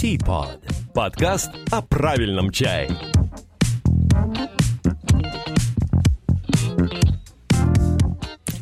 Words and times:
Teapot. 0.00 0.60
Подкаст 0.94 1.50
о 1.72 1.82
правильном 1.82 2.52
чае. 2.52 2.88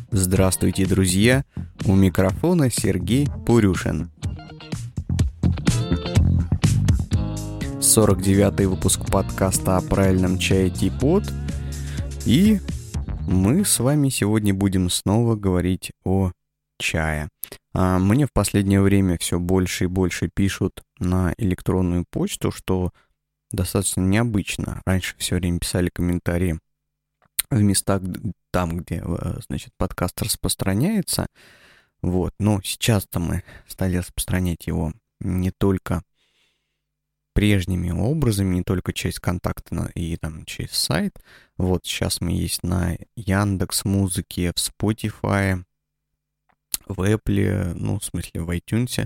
Здравствуйте, 0.09 0.87
друзья! 0.87 1.43
У 1.85 1.93
микрофона 1.93 2.71
Сергей 2.71 3.27
Пурюшин. 3.45 4.09
49-й 7.81 8.65
выпуск 8.65 9.05
подкаста 9.05 9.77
о 9.77 9.81
правильном 9.81 10.39
чае 10.39 10.71
Типот. 10.71 11.31
И 12.25 12.59
мы 13.27 13.63
с 13.63 13.77
вами 13.77 14.09
сегодня 14.09 14.55
будем 14.55 14.89
снова 14.89 15.35
говорить 15.35 15.91
о 16.03 16.31
чае. 16.79 17.29
А 17.75 17.99
мне 17.99 18.25
в 18.25 18.33
последнее 18.33 18.81
время 18.81 19.19
все 19.19 19.37
больше 19.37 19.83
и 19.83 19.87
больше 19.87 20.31
пишут 20.33 20.81
на 20.99 21.33
электронную 21.37 22.05
почту, 22.09 22.51
что 22.51 22.91
достаточно 23.51 24.01
необычно. 24.01 24.81
Раньше 24.85 25.15
все 25.17 25.35
время 25.35 25.59
писали 25.59 25.89
комментарии 25.89 26.59
в 27.49 27.61
местах 27.61 28.01
там, 28.51 28.77
где, 28.77 29.03
э, 29.05 29.39
значит, 29.47 29.71
подкаст 29.77 30.21
распространяется. 30.21 31.27
Вот. 32.01 32.33
Но 32.39 32.61
сейчас-то 32.63 33.19
мы 33.19 33.43
стали 33.67 33.97
распространять 33.97 34.67
его 34.67 34.93
не 35.19 35.51
только 35.51 36.03
прежними 37.33 37.91
образами, 37.91 38.55
не 38.55 38.63
только 38.63 38.93
через 38.93 39.19
контакты 39.19 39.75
и 39.93 40.17
там 40.17 40.43
через 40.45 40.71
сайт. 40.71 41.19
Вот 41.57 41.85
сейчас 41.85 42.19
мы 42.19 42.31
есть 42.31 42.63
на 42.63 42.97
Яндекс 43.15 43.85
Музыке, 43.85 44.51
в 44.55 44.57
Spotify, 44.57 45.63
в 46.87 46.99
Apple, 47.01 47.73
ну, 47.75 47.99
в 47.99 48.05
смысле, 48.05 48.41
в 48.41 48.49
iTunes, 48.49 49.05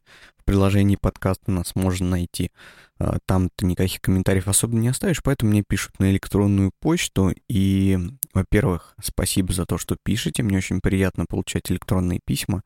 приложении 0.52 0.98
подкаста 0.98 1.50
нас 1.50 1.76
можно 1.76 2.10
найти. 2.10 2.52
А, 3.00 3.20
там 3.26 3.48
ты 3.56 3.66
никаких 3.66 4.02
комментариев 4.02 4.50
особо 4.50 4.76
не 4.76 4.90
оставишь, 4.90 5.24
поэтому 5.24 5.52
мне 5.52 5.64
пишут 5.66 5.98
на 5.98 6.12
электронную 6.12 6.74
почту. 6.82 7.34
И, 7.48 7.98
во-первых, 8.34 8.94
спасибо 9.02 9.54
за 9.54 9.66
то, 9.66 9.78
что 9.78 9.96
пишете. 10.04 10.44
Мне 10.44 10.58
очень 10.58 10.82
приятно 10.82 11.26
получать 11.26 11.72
электронные 11.72 12.20
письма 12.26 12.64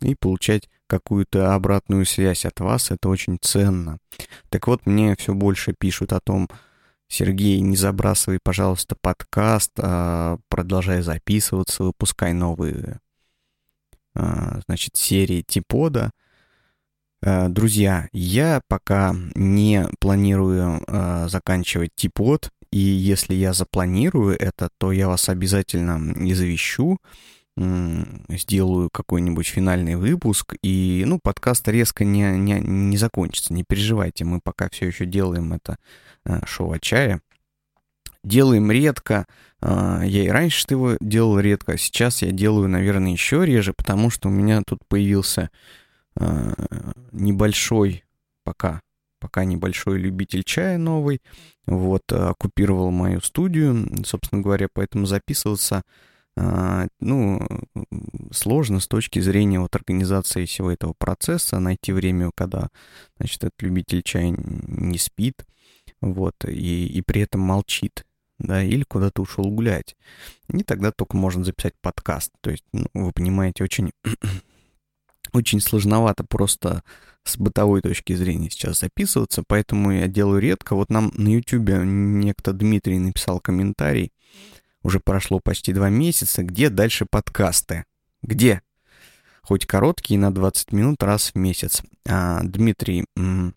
и 0.00 0.14
получать 0.14 0.70
какую-то 0.86 1.56
обратную 1.56 2.06
связь 2.06 2.44
от 2.44 2.60
вас. 2.60 2.92
Это 2.92 3.08
очень 3.08 3.36
ценно. 3.40 3.98
Так 4.48 4.68
вот, 4.68 4.86
мне 4.86 5.16
все 5.18 5.34
больше 5.34 5.74
пишут 5.76 6.12
о 6.12 6.20
том, 6.20 6.48
Сергей, 7.08 7.58
не 7.58 7.74
забрасывай, 7.74 8.38
пожалуйста, 8.40 8.94
подкаст, 9.00 9.72
а 9.78 10.38
продолжай 10.48 11.02
записываться, 11.02 11.82
выпускай 11.82 12.32
новые 12.32 13.00
а, 14.14 14.60
значит, 14.66 14.96
серии 14.96 15.42
Типода. 15.42 16.12
А, 17.24 17.48
друзья, 17.48 18.08
я 18.12 18.62
пока 18.66 19.14
не 19.36 19.86
планирую 20.00 20.82
а, 20.88 21.28
заканчивать 21.28 21.90
Типод, 21.94 22.50
и 22.72 22.78
если 22.78 23.34
я 23.34 23.52
запланирую 23.52 24.36
это, 24.36 24.70
то 24.78 24.90
я 24.90 25.06
вас 25.06 25.28
обязательно 25.28 26.00
извещу, 26.28 26.98
сделаю 27.54 28.88
какой-нибудь 28.90 29.46
финальный 29.46 29.94
выпуск, 29.94 30.54
и, 30.62 31.04
ну, 31.06 31.20
подкаст 31.22 31.68
резко 31.68 32.02
не, 32.02 32.30
не, 32.38 32.60
не 32.60 32.96
закончится, 32.96 33.52
не 33.52 33.62
переживайте, 33.62 34.24
мы 34.24 34.40
пока 34.42 34.70
все 34.70 34.86
еще 34.86 35.04
делаем 35.04 35.52
это 35.52 35.76
шоу 36.46 36.72
о 36.72 36.78
чае. 36.78 37.20
Делаем 38.24 38.70
редко, 38.70 39.26
а, 39.60 40.02
я 40.02 40.24
и 40.24 40.28
раньше 40.28 40.64
его 40.70 40.96
делал 41.00 41.38
редко, 41.38 41.72
а 41.72 41.76
сейчас 41.76 42.22
я 42.22 42.30
делаю, 42.30 42.68
наверное, 42.68 43.12
еще 43.12 43.44
реже, 43.44 43.74
потому 43.76 44.10
что 44.10 44.28
у 44.28 44.32
меня 44.32 44.62
тут 44.66 44.80
появился 44.88 45.50
а, 46.16 46.52
небольшой, 47.12 48.04
пока, 48.44 48.80
пока 49.18 49.44
небольшой 49.44 49.98
любитель 49.98 50.44
чая 50.44 50.78
новый, 50.78 51.20
вот, 51.66 52.02
оккупировал 52.12 52.90
мою 52.90 53.20
студию, 53.20 54.04
собственно 54.04 54.42
говоря, 54.42 54.68
поэтому 54.72 55.06
записываться, 55.06 55.82
а, 56.36 56.86
ну, 57.00 57.46
сложно 58.32 58.80
с 58.80 58.88
точки 58.88 59.20
зрения 59.20 59.60
вот 59.60 59.74
организации 59.76 60.44
всего 60.46 60.70
этого 60.70 60.94
процесса, 60.96 61.58
найти 61.58 61.92
время, 61.92 62.30
когда, 62.34 62.68
значит, 63.18 63.44
этот 63.44 63.60
любитель 63.62 64.02
чая 64.02 64.34
не 64.36 64.98
спит, 64.98 65.46
вот, 66.00 66.34
и, 66.46 66.86
и 66.86 67.02
при 67.02 67.22
этом 67.22 67.42
молчит 67.42 68.04
да, 68.42 68.62
или 68.62 68.82
куда-то 68.82 69.22
ушел 69.22 69.50
гулять. 69.50 69.96
И 70.52 70.62
тогда 70.62 70.90
только 70.90 71.16
можно 71.16 71.44
записать 71.44 71.74
подкаст. 71.80 72.32
То 72.40 72.50
есть, 72.50 72.64
ну, 72.72 72.86
вы 72.92 73.12
понимаете, 73.12 73.64
очень, 73.64 73.92
очень 75.32 75.60
сложновато 75.60 76.24
просто 76.24 76.82
с 77.24 77.36
бытовой 77.36 77.80
точки 77.82 78.14
зрения 78.14 78.50
сейчас 78.50 78.80
записываться, 78.80 79.44
поэтому 79.46 79.92
я 79.92 80.08
делаю 80.08 80.40
редко. 80.40 80.74
Вот 80.74 80.90
нам 80.90 81.12
на 81.14 81.28
YouTube 81.28 81.68
некто 81.84 82.52
Дмитрий 82.52 82.98
написал 82.98 83.40
комментарий, 83.40 84.12
уже 84.82 84.98
прошло 84.98 85.40
почти 85.40 85.72
два 85.72 85.88
месяца, 85.88 86.42
где 86.42 86.68
дальше 86.68 87.06
подкасты? 87.08 87.84
Где? 88.22 88.62
Хоть 89.42 89.66
короткие, 89.66 90.18
на 90.20 90.32
20 90.32 90.72
минут 90.72 91.02
раз 91.02 91.30
в 91.30 91.34
месяц. 91.36 91.82
А, 92.08 92.40
Дмитрий, 92.42 93.04
ну 93.16 93.52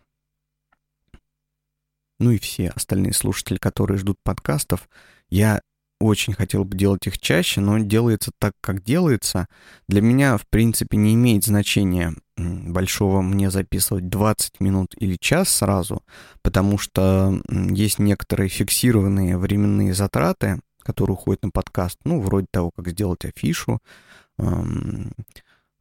и 2.32 2.38
все 2.40 2.70
остальные 2.70 3.14
слушатели, 3.14 3.58
которые 3.58 3.98
ждут 3.98 4.18
подкастов, 4.24 4.88
я 5.30 5.62
очень 6.00 6.34
хотел 6.34 6.66
бы 6.66 6.76
делать 6.76 7.08
их 7.08 7.20
чаще, 7.20 7.62
но 7.62 7.80
делается 7.80 8.32
так, 8.38 8.54
как 8.62 8.84
делается. 8.84 9.48
Для 9.88 10.02
меня, 10.02 10.38
в 10.38 10.46
принципе, 10.48 10.98
не 10.98 11.14
имеет 11.14 11.46
значения 11.46 12.14
большого 12.38 13.22
мне 13.22 13.50
записывать 13.50 14.10
20 14.10 14.60
минут 14.60 14.94
или 14.98 15.16
час 15.16 15.50
сразу, 15.50 16.04
потому 16.42 16.78
что 16.78 17.42
есть 17.50 17.98
некоторые 18.00 18.50
фиксированные 18.50 19.38
временные 19.38 19.94
затраты, 19.94 20.60
которые 20.80 21.16
уходят 21.16 21.44
на 21.44 21.50
подкаст, 21.50 21.98
ну, 22.04 22.20
вроде 22.20 22.48
того, 22.52 22.72
как 22.72 22.90
сделать 22.90 23.24
афишу, 23.26 23.82
эм, 24.38 25.12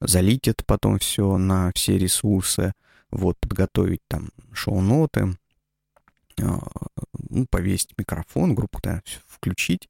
залить 0.01 0.49
это 0.49 0.65
потом 0.65 0.99
все 0.99 1.37
на 1.37 1.73
все 1.75 1.99
ресурсы, 1.99 2.73
вот, 3.11 3.37
подготовить 3.41 4.03
там 4.09 4.31
шоу-ноты, 4.53 5.37
а, 6.41 6.61
ну, 7.31 7.47
повесить 7.49 7.95
микрофон, 7.99 8.55
группу 8.55 8.81
да, 8.83 9.03
включить, 9.44 9.88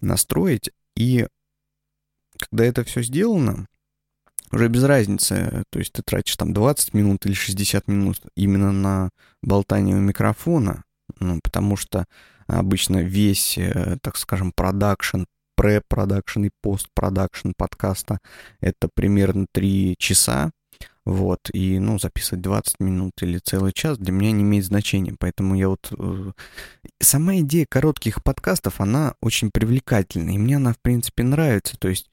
настроить. 0.00 0.70
И 0.96 1.26
когда 2.38 2.64
это 2.64 2.84
все 2.84 3.02
сделано, 3.02 3.66
уже 4.50 4.68
без 4.68 4.82
разницы, 4.82 5.62
то 5.70 5.78
есть 5.78 5.92
ты 5.92 6.02
тратишь 6.02 6.36
там 6.36 6.52
20 6.52 6.94
минут 6.94 7.26
или 7.26 7.34
60 7.34 7.86
минут 7.86 8.20
именно 8.34 8.72
на 8.72 9.10
болтание 9.42 9.96
у 9.96 10.00
микрофона, 10.00 10.82
ну, 11.20 11.38
потому 11.42 11.76
что 11.76 12.06
обычно 12.46 13.02
весь, 13.02 13.58
э, 13.58 13.98
так 14.02 14.16
скажем, 14.16 14.52
продакшн, 14.52 15.24
пре-продакшн 15.54 16.44
и 16.44 16.50
пост-продакшн 16.62 17.50
подкаста 17.56 18.18
это 18.60 18.88
примерно 18.94 19.46
3 19.52 19.96
часа, 19.98 20.50
вот, 21.08 21.48
и, 21.54 21.78
ну, 21.78 21.98
записывать 21.98 22.42
20 22.42 22.80
минут 22.80 23.12
или 23.22 23.38
целый 23.38 23.72
час 23.72 23.96
для 23.96 24.12
меня 24.12 24.30
не 24.30 24.42
имеет 24.42 24.66
значения. 24.66 25.14
Поэтому 25.18 25.54
я 25.54 25.70
вот... 25.70 25.90
Э, 25.98 26.32
сама 27.00 27.38
идея 27.38 27.64
коротких 27.66 28.22
подкастов, 28.22 28.78
она 28.82 29.14
очень 29.22 29.50
привлекательна. 29.50 30.32
И 30.32 30.38
мне 30.38 30.56
она, 30.56 30.74
в 30.74 30.78
принципе, 30.78 31.22
нравится. 31.22 31.78
То 31.78 31.88
есть 31.88 32.10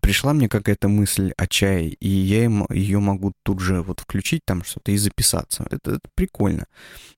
пришла 0.00 0.34
мне 0.34 0.48
какая-то 0.48 0.86
мысль 0.86 1.32
о 1.36 1.48
чае, 1.48 1.88
и 1.88 2.08
я 2.08 2.44
ее 2.70 3.00
могу 3.00 3.32
тут 3.42 3.58
же 3.58 3.82
вот 3.82 3.98
включить 3.98 4.42
там 4.44 4.62
что-то 4.62 4.92
и 4.92 4.96
записаться. 4.96 5.66
Это, 5.68 5.94
это 5.94 6.08
прикольно. 6.14 6.66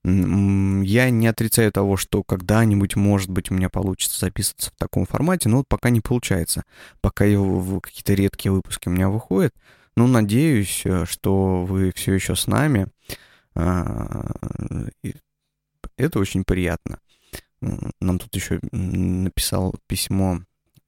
Я 0.03 1.11
не 1.11 1.27
отрицаю 1.27 1.71
того, 1.71 1.97
что 1.97 2.23
когда-нибудь, 2.23 2.95
может 2.95 3.29
быть, 3.29 3.51
у 3.51 3.53
меня 3.53 3.69
получится 3.69 4.19
записываться 4.19 4.71
в 4.71 4.79
таком 4.79 5.05
формате, 5.05 5.49
но 5.49 5.57
вот 5.57 5.67
пока 5.67 5.91
не 5.91 6.01
получается. 6.01 6.63
Пока 6.99 7.25
его, 7.25 7.79
какие-то 7.79 8.15
редкие 8.15 8.51
выпуски 8.51 8.87
у 8.87 8.91
меня 8.91 9.09
выходят, 9.09 9.53
ну, 9.95 10.07
надеюсь, 10.07 10.81
э, 10.85 11.05
что 11.05 11.65
вы 11.65 11.91
все 11.95 12.13
еще 12.13 12.35
с 12.35 12.47
нами. 12.47 12.87
А, 13.55 14.31
это 15.97 16.19
очень 16.19 16.43
приятно. 16.43 16.99
Нам 18.01 18.19
тут 18.19 18.35
еще 18.35 18.59
написал 18.71 19.75
письмо 19.87 20.39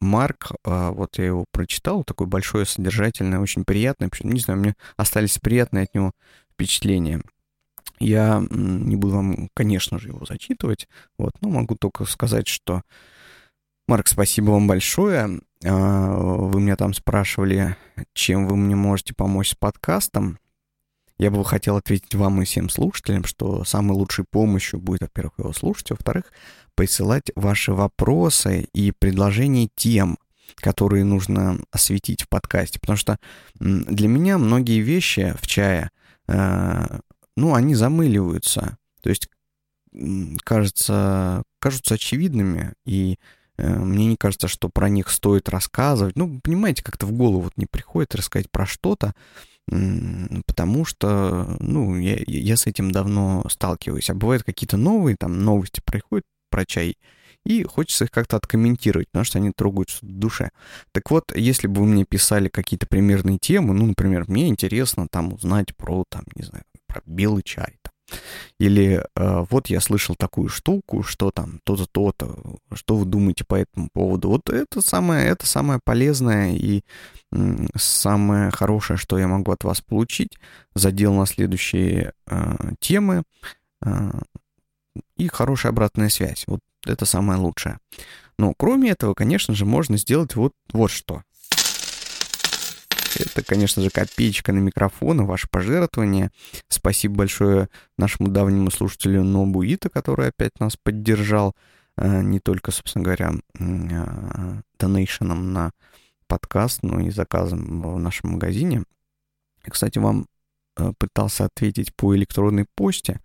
Марк, 0.01 0.51
а, 0.63 0.91
вот 0.91 1.17
я 1.17 1.25
его 1.25 1.45
прочитал, 1.51 2.03
такое 2.03 2.27
большое, 2.27 2.65
содержательное, 2.65 3.39
очень 3.39 3.63
приятное. 3.63 4.09
Не 4.23 4.39
знаю, 4.39 4.59
мне 4.59 4.75
остались 4.97 5.39
приятные 5.39 5.83
от 5.83 5.93
него 5.93 6.11
впечатления. 6.53 7.21
Я 7.99 8.45
не 8.49 8.95
буду 8.97 9.15
вам, 9.15 9.49
конечно 9.53 9.99
же, 9.99 10.09
его 10.09 10.25
зачитывать, 10.25 10.87
вот, 11.17 11.31
но 11.41 11.49
могу 11.49 11.75
только 11.75 12.03
сказать, 12.05 12.47
что 12.47 12.81
Марк, 13.87 14.07
спасибо 14.07 14.49
вам 14.49 14.67
большое. 14.67 15.41
А, 15.63 16.17
вы 16.17 16.59
меня 16.59 16.75
там 16.75 16.95
спрашивали, 16.95 17.77
чем 18.13 18.47
вы 18.47 18.55
мне 18.55 18.75
можете 18.75 19.13
помочь 19.13 19.51
с 19.51 19.55
подкастом. 19.55 20.39
Я 21.19 21.29
бы 21.29 21.45
хотел 21.45 21.77
ответить 21.77 22.15
вам 22.15 22.41
и 22.41 22.45
всем 22.45 22.69
слушателям, 22.69 23.25
что 23.25 23.63
самой 23.63 23.95
лучшей 23.95 24.25
помощью 24.25 24.79
будет, 24.79 25.01
во-первых, 25.01 25.33
его 25.37 25.53
слушать, 25.53 25.91
во-вторых, 25.91 26.33
присылать 26.73 27.31
ваши 27.35 27.73
вопросы 27.73 28.67
и 28.73 28.91
предложения 28.91 29.69
тем, 29.75 30.17
которые 30.55 31.03
нужно 31.03 31.59
осветить 31.71 32.23
в 32.23 32.27
подкасте. 32.27 32.79
Потому 32.79 32.97
что 32.97 33.19
для 33.59 34.07
меня 34.07 34.39
многие 34.39 34.79
вещи 34.79 35.35
в 35.39 35.45
чае, 35.45 35.91
э, 36.27 36.99
ну, 37.37 37.53
они 37.53 37.75
замыливаются. 37.75 38.79
То 39.03 39.09
есть, 39.09 39.29
кажется, 40.43 41.43
кажутся 41.59 41.93
очевидными, 41.93 42.73
и 42.83 43.19
мне 43.57 44.07
не 44.07 44.15
кажется, 44.17 44.47
что 44.47 44.69
про 44.69 44.89
них 44.89 45.09
стоит 45.09 45.49
рассказывать. 45.49 46.15
Ну, 46.15 46.39
понимаете, 46.41 46.83
как-то 46.83 47.05
в 47.05 47.11
голову 47.11 47.41
вот 47.41 47.53
не 47.57 47.65
приходит 47.65 48.15
рассказать 48.15 48.49
про 48.51 48.65
что-то, 48.65 49.13
потому 49.67 50.85
что, 50.85 51.57
ну, 51.59 51.97
я, 51.97 52.17
я 52.27 52.57
с 52.57 52.67
этим 52.67 52.91
давно 52.91 53.43
сталкиваюсь. 53.49 54.09
А 54.09 54.13
бывают 54.13 54.43
какие-то 54.43 54.77
новые 54.77 55.15
там 55.17 55.39
новости 55.43 55.81
приходят 55.83 56.25
про 56.49 56.65
чай, 56.65 56.97
и 57.45 57.63
хочется 57.63 58.05
их 58.05 58.11
как-то 58.11 58.37
откомментировать, 58.37 59.07
потому 59.11 59.25
что 59.25 59.37
они 59.37 59.51
трогают 59.51 59.89
что-то 59.89 60.11
в 60.11 60.19
душе. 60.19 60.49
Так 60.91 61.11
вот, 61.11 61.35
если 61.35 61.67
бы 61.67 61.81
вы 61.81 61.87
мне 61.87 62.05
писали 62.05 62.49
какие-то 62.49 62.87
примерные 62.87 63.37
темы, 63.37 63.73
ну, 63.73 63.85
например, 63.85 64.25
мне 64.27 64.47
интересно 64.47 65.07
там 65.09 65.33
узнать 65.33 65.75
про, 65.75 66.03
там, 66.09 66.23
не 66.35 66.43
знаю, 66.43 66.63
про 66.87 67.01
белый 67.05 67.43
чай, 67.43 67.77
там, 67.81 67.93
или 68.59 69.03
э, 69.15 69.45
вот 69.49 69.67
я 69.67 69.81
слышал 69.81 70.15
такую 70.15 70.49
штуку, 70.49 71.03
что 71.03 71.31
там 71.31 71.59
то-то, 71.63 71.85
то-то, 71.85 72.57
что 72.73 72.95
вы 72.95 73.05
думаете 73.05 73.43
по 73.45 73.55
этому 73.55 73.89
поводу. 73.91 74.29
Вот 74.29 74.49
это 74.49 74.81
самое, 74.81 75.27
это 75.27 75.45
самое 75.45 75.79
полезное 75.83 76.53
и 76.53 76.83
э, 77.31 77.65
самое 77.75 78.51
хорошее, 78.51 78.97
что 78.97 79.17
я 79.17 79.27
могу 79.27 79.51
от 79.51 79.63
вас 79.63 79.81
получить. 79.81 80.37
Задел 80.73 81.13
на 81.13 81.25
следующие 81.25 82.13
э, 82.27 82.55
темы 82.79 83.23
э, 83.83 84.11
и 85.17 85.27
хорошая 85.27 85.71
обратная 85.71 86.09
связь. 86.09 86.45
Вот 86.47 86.59
это 86.85 87.05
самое 87.05 87.39
лучшее. 87.39 87.79
Но 88.37 88.53
кроме 88.57 88.91
этого, 88.91 89.13
конечно 89.13 89.53
же, 89.53 89.65
можно 89.65 89.97
сделать 89.97 90.35
вот, 90.35 90.53
вот 90.71 90.91
что. 90.91 91.23
Это, 93.19 93.43
конечно 93.43 93.81
же, 93.81 93.89
копеечка 93.89 94.51
на 94.51 94.59
микрофон 94.59 95.21
и 95.21 95.25
ваше 95.25 95.47
пожертвование. 95.49 96.31
Спасибо 96.67 97.15
большое 97.15 97.69
нашему 97.97 98.29
давнему 98.29 98.71
слушателю 98.71 99.23
Нобуита, 99.23 99.89
который 99.89 100.29
опять 100.29 100.59
нас 100.59 100.75
поддержал. 100.77 101.55
Э, 101.97 102.21
не 102.21 102.39
только, 102.39 102.71
собственно 102.71 103.03
говоря, 103.03 103.33
э, 103.59 104.61
донейшеном 104.79 105.53
на 105.53 105.71
подкаст, 106.27 106.83
но 106.83 106.99
и 106.99 107.09
заказом 107.09 107.81
в 107.81 107.99
нашем 107.99 108.31
магазине. 108.31 108.83
Кстати, 109.61 109.99
вам 109.99 110.27
э, 110.77 110.91
пытался 110.97 111.45
ответить 111.45 111.95
по 111.95 112.15
электронной 112.15 112.65
почте. 112.75 113.21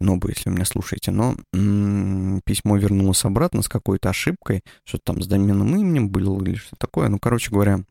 Нобу, 0.00 0.28
если 0.28 0.48
вы 0.48 0.56
меня 0.56 0.64
слушаете, 0.64 1.10
но 1.10 1.36
м-м, 1.52 2.40
письмо 2.44 2.76
вернулось 2.76 3.24
обратно 3.24 3.62
с 3.62 3.68
какой-то 3.68 4.10
ошибкой, 4.10 4.62
что 4.84 4.98
там 4.98 5.22
с 5.22 5.26
доменным 5.26 5.76
именем 5.76 6.08
было 6.08 6.42
или 6.42 6.54
что 6.54 6.76
такое. 6.76 7.08
Ну, 7.08 7.18
короче 7.18 7.50
говоря, 7.50 7.84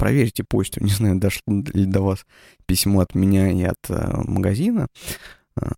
проверьте 0.00 0.44
почту, 0.44 0.82
не 0.82 0.90
знаю, 0.90 1.20
дошло 1.20 1.42
ли 1.74 1.84
до 1.84 2.00
вас 2.00 2.24
письмо 2.64 3.00
от 3.00 3.14
меня 3.14 3.50
и 3.50 3.62
от 3.62 3.90
э, 3.90 4.22
магазина. 4.24 4.88
Э, 5.60 5.72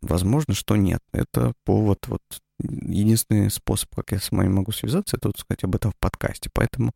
возможно, 0.00 0.54
что 0.54 0.76
нет. 0.76 1.00
Это 1.12 1.52
повод, 1.64 2.08
вот, 2.08 2.22
единственный 2.58 3.50
способ, 3.50 3.94
как 3.94 4.12
я 4.12 4.20
с 4.20 4.30
вами 4.30 4.48
могу 4.48 4.72
связаться, 4.72 5.18
это 5.18 5.28
вот 5.28 5.38
сказать 5.38 5.64
об 5.64 5.74
этом 5.74 5.92
в 5.92 5.96
подкасте. 5.96 6.48
Поэтому 6.54 6.92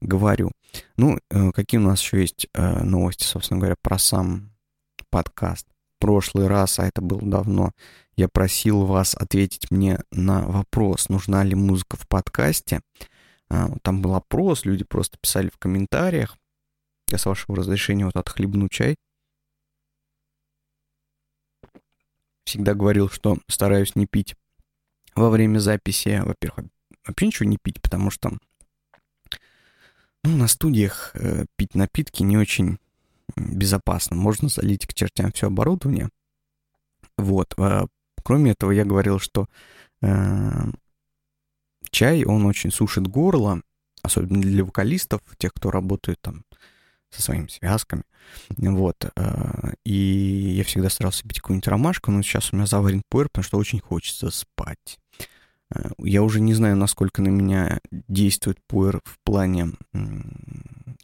говорю. 0.00 0.50
Ну, 0.96 1.18
э, 1.30 1.52
какие 1.52 1.78
у 1.78 1.84
нас 1.84 2.02
еще 2.02 2.20
есть 2.20 2.48
э, 2.52 2.82
новости, 2.82 3.22
собственно 3.22 3.60
говоря, 3.60 3.76
про 3.80 3.96
сам 3.96 4.50
подкаст. 5.08 5.68
Прошлый 6.00 6.48
раз, 6.48 6.80
а 6.80 6.86
это 6.88 7.00
было 7.00 7.22
давно, 7.22 7.70
я 8.16 8.28
просил 8.28 8.86
вас 8.86 9.14
ответить 9.14 9.70
мне 9.70 10.00
на 10.10 10.42
вопрос, 10.48 11.08
нужна 11.08 11.44
ли 11.44 11.54
музыка 11.54 11.96
в 11.96 12.08
подкасте. 12.08 12.80
А, 12.98 13.11
там 13.82 14.00
был 14.02 14.14
опрос, 14.14 14.64
люди 14.64 14.84
просто 14.84 15.18
писали 15.18 15.48
в 15.48 15.58
комментариях. 15.58 16.36
Я 17.10 17.18
с 17.18 17.26
вашего 17.26 17.56
разрешения 17.56 18.06
вот 18.06 18.16
отхлебну 18.16 18.68
чай. 18.68 18.96
Всегда 22.44 22.74
говорил, 22.74 23.08
что 23.08 23.38
стараюсь 23.48 23.94
не 23.94 24.06
пить 24.06 24.34
во 25.14 25.30
время 25.30 25.58
записи. 25.58 26.22
Во-первых, 26.24 26.66
вообще 27.06 27.26
ничего 27.26 27.48
не 27.48 27.58
пить, 27.58 27.80
потому 27.80 28.10
что 28.10 28.32
ну, 30.24 30.36
на 30.36 30.48
студиях 30.48 31.10
э, 31.14 31.46
пить 31.56 31.74
напитки 31.74 32.22
не 32.22 32.36
очень 32.36 32.78
безопасно. 33.36 34.16
Можно 34.16 34.48
залить 34.48 34.86
к 34.86 34.94
чертям 34.94 35.32
все 35.32 35.48
оборудование. 35.48 36.08
Вот. 37.16 37.54
А, 37.58 37.86
кроме 38.22 38.52
этого, 38.52 38.70
я 38.70 38.84
говорил, 38.84 39.18
что 39.18 39.48
э, 40.00 40.70
чай, 41.92 42.24
он 42.24 42.46
очень 42.46 42.72
сушит 42.72 43.06
горло, 43.06 43.62
особенно 44.02 44.40
для 44.40 44.64
вокалистов, 44.64 45.20
тех, 45.38 45.52
кто 45.54 45.70
работает 45.70 46.18
там 46.20 46.44
со 47.10 47.22
своими 47.22 47.48
связками. 47.48 48.02
Вот. 48.56 48.96
Э, 49.16 49.72
и 49.84 50.54
я 50.56 50.64
всегда 50.64 50.88
старался 50.88 51.22
пить 51.22 51.40
какую-нибудь 51.40 51.68
ромашку, 51.68 52.10
но 52.10 52.22
сейчас 52.22 52.52
у 52.52 52.56
меня 52.56 52.66
заварен 52.66 53.02
пуэр, 53.08 53.28
потому 53.28 53.44
что 53.44 53.58
очень 53.58 53.80
хочется 53.80 54.30
спать. 54.30 54.98
Э, 55.74 55.90
я 55.98 56.22
уже 56.22 56.40
не 56.40 56.54
знаю, 56.54 56.76
насколько 56.76 57.20
на 57.20 57.28
меня 57.28 57.80
действует 57.90 58.58
пуэр 58.66 59.00
в 59.04 59.18
плане 59.24 59.72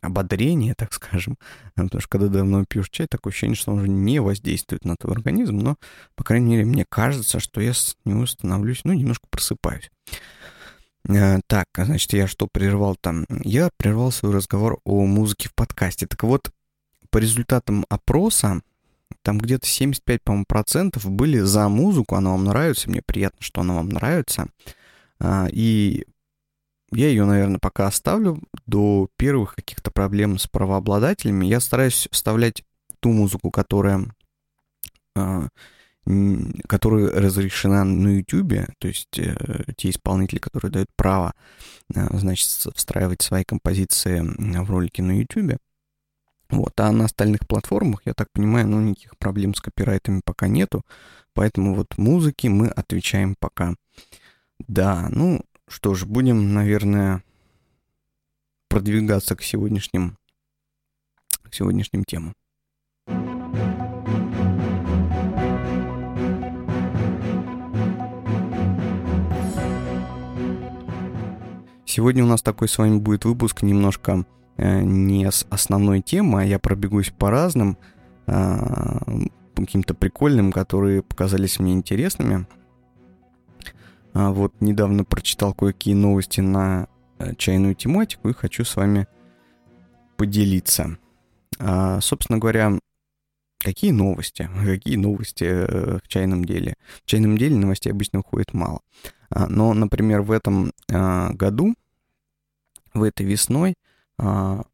ободрения, 0.01 0.75
так 0.75 0.93
скажем. 0.93 1.37
Потому 1.75 2.01
что 2.01 2.09
когда 2.09 2.29
давно 2.29 2.65
пьешь 2.65 2.91
чай, 2.91 3.07
такое 3.09 3.33
ощущение, 3.33 3.57
что 3.57 3.73
он 3.73 3.81
уже 3.81 3.89
не 3.89 4.21
воздействует 4.21 4.85
на 4.85 4.97
твой 4.97 5.15
организм, 5.15 5.59
но, 5.59 5.77
по 6.15 6.25
крайней 6.25 6.53
мере, 6.53 6.65
мне 6.65 6.85
кажется, 6.89 7.41
что 7.41 7.61
я 7.61 7.75
с 7.75 7.97
него 8.05 8.27
становлюсь, 8.27 8.83
ну, 8.85 8.93
немножко 8.93 9.27
просыпаюсь. 9.29 9.91
Э, 11.09 11.41
так, 11.47 11.67
значит, 11.77 12.13
я 12.13 12.27
что 12.27 12.49
прервал 12.51 12.97
там? 12.97 13.25
Я 13.43 13.71
прервал 13.77 14.13
свой 14.13 14.33
разговор 14.33 14.81
о 14.85 15.05
музыке 15.07 15.49
в 15.49 15.55
подкасте. 15.55 16.07
Так 16.07 16.23
вот, 16.23 16.51
по 17.11 17.19
результатам 17.19 17.87
опроса, 17.89 18.61
там 19.23 19.39
где-то 19.39 19.67
75, 19.67 20.23
по-моему, 20.23 20.45
процентов 20.47 21.11
были 21.11 21.41
за 21.41 21.69
музыку, 21.69 22.15
она 22.15 22.31
вам 22.31 22.45
нравится, 22.45 22.91
мне 22.91 23.03
приятно, 23.03 23.39
что 23.41 23.63
она 23.63 23.75
вам 23.75 23.89
нравится. 23.89 24.49
А, 25.19 25.49
и 25.51 26.05
я 26.93 27.09
ее, 27.09 27.25
наверное, 27.25 27.59
пока 27.59 27.87
оставлю 27.87 28.41
до 28.67 29.09
первых 29.17 29.55
каких-то 29.55 29.91
проблем 29.91 30.39
с 30.39 30.47
правообладателями. 30.47 31.47
Я 31.47 31.61
стараюсь 31.61 32.09
вставлять 32.11 32.63
ту 33.01 33.13
музыку, 33.13 33.51
которая 33.51 34.07
а, 35.15 35.49
которая 36.67 37.11
разрешена 37.11 37.85
на 37.85 38.09
YouTube, 38.17 38.67
то 38.79 38.89
есть 38.89 39.19
э, 39.19 39.37
те 39.77 39.91
исполнители, 39.91 40.39
которые 40.39 40.71
дают 40.71 40.89
право, 40.97 41.35
э, 41.95 42.07
значит, 42.19 42.49
встраивать 42.75 43.21
свои 43.21 43.45
композиции 43.45 44.21
в 44.21 44.71
ролики 44.71 45.03
на 45.03 45.19
YouTube. 45.19 45.59
Вот, 46.49 46.81
а 46.81 46.93
на 46.93 47.05
остальных 47.05 47.47
платформах, 47.47 48.01
я 48.07 48.15
так 48.15 48.29
понимаю, 48.33 48.69
ну, 48.69 48.81
никаких 48.81 49.19
проблем 49.19 49.55
с 49.55 49.61
копирайтами 49.61 50.23
пока 50.25 50.49
нету, 50.49 50.83
поэтому 51.35 51.75
вот 51.75 51.99
музыки 51.99 52.47
мы 52.47 52.69
отвечаем 52.69 53.35
пока. 53.39 53.75
Да, 54.67 55.09
ну, 55.11 55.43
что 55.69 55.95
ж, 55.95 56.07
будем, 56.07 56.55
наверное, 56.55 57.23
продвигаться 58.69 59.37
к 59.37 59.43
сегодняшним, 59.43 60.17
к 61.43 61.53
сегодняшним 61.53 62.05
темам. 62.05 62.35
Сегодня 71.99 72.23
у 72.23 72.29
нас 72.29 72.43
такой 72.43 72.69
с 72.69 72.79
вами 72.79 72.99
будет 72.99 73.25
выпуск 73.25 73.63
немножко 73.63 74.25
э, 74.57 74.83
не 74.83 75.29
с 75.29 75.45
основной 75.51 76.01
темы, 76.01 76.43
а 76.43 76.45
я 76.45 76.61
пробегусь 76.61 77.11
по 77.11 77.29
разным, 77.29 77.77
э, 78.29 79.01
каким-то 79.57 79.95
прикольным, 79.95 80.53
которые 80.53 81.03
показались 81.03 81.59
мне 81.59 81.73
интересными. 81.73 82.47
А 84.15 84.31
вот 84.31 84.55
недавно 84.61 85.03
прочитал 85.03 85.53
кое-какие 85.53 85.95
новости 85.95 86.41
на 86.41 86.87
э, 87.19 87.35
чайную 87.35 87.75
тематику 87.75 88.29
и 88.29 88.33
хочу 88.33 88.65
с 88.65 88.77
вами 88.77 89.09
поделиться. 90.17 90.99
А, 91.59 92.01
собственно 92.01 92.39
говоря, 92.39 92.79
какие 93.59 93.91
новости? 93.91 94.49
Какие 94.65 94.95
новости 94.95 95.43
э, 95.43 95.99
в 96.05 96.07
чайном 96.07 96.45
деле? 96.45 96.75
В 97.05 97.07
чайном 97.07 97.37
деле 97.37 97.57
новостей 97.57 97.91
обычно 97.91 98.21
уходит 98.21 98.55
мало. 98.55 98.83
А, 99.31 99.49
но, 99.49 99.75
например, 99.75 100.23
в 100.23 100.31
этом 100.31 100.71
а, 100.93 101.33
году 101.33 101.75
в 102.99 103.03
этой 103.03 103.27
весной 103.27 103.75
а, 104.19 104.65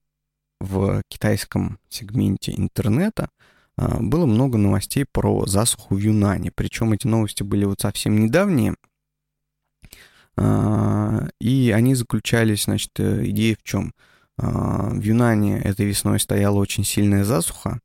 в 0.61 1.03
китайском 1.09 1.79
сегменте 1.89 2.53
интернета 2.57 3.29
а, 3.77 3.99
было 4.01 4.27
много 4.27 4.59
новостей 4.59 5.05
про 5.11 5.47
засуху 5.47 5.95
в 5.95 5.99
Юнане. 5.99 6.51
Причем 6.51 6.93
эти 6.93 7.07
новости 7.07 7.43
были 7.43 7.65
вот 7.65 7.81
совсем 7.81 8.19
недавние. 8.21 8.75
А, 10.37 11.29
и 11.41 11.73
они 11.75 11.95
заключались, 11.95 12.65
значит, 12.65 12.91
э, 12.99 13.27
идея 13.27 13.57
в 13.57 13.63
чем? 13.63 13.93
В 14.37 15.01
Юнане 15.01 15.61
этой 15.61 15.87
весной 15.87 16.19
стояла 16.19 16.57
очень 16.57 16.83
сильная 16.83 17.23
засуха, 17.23 17.79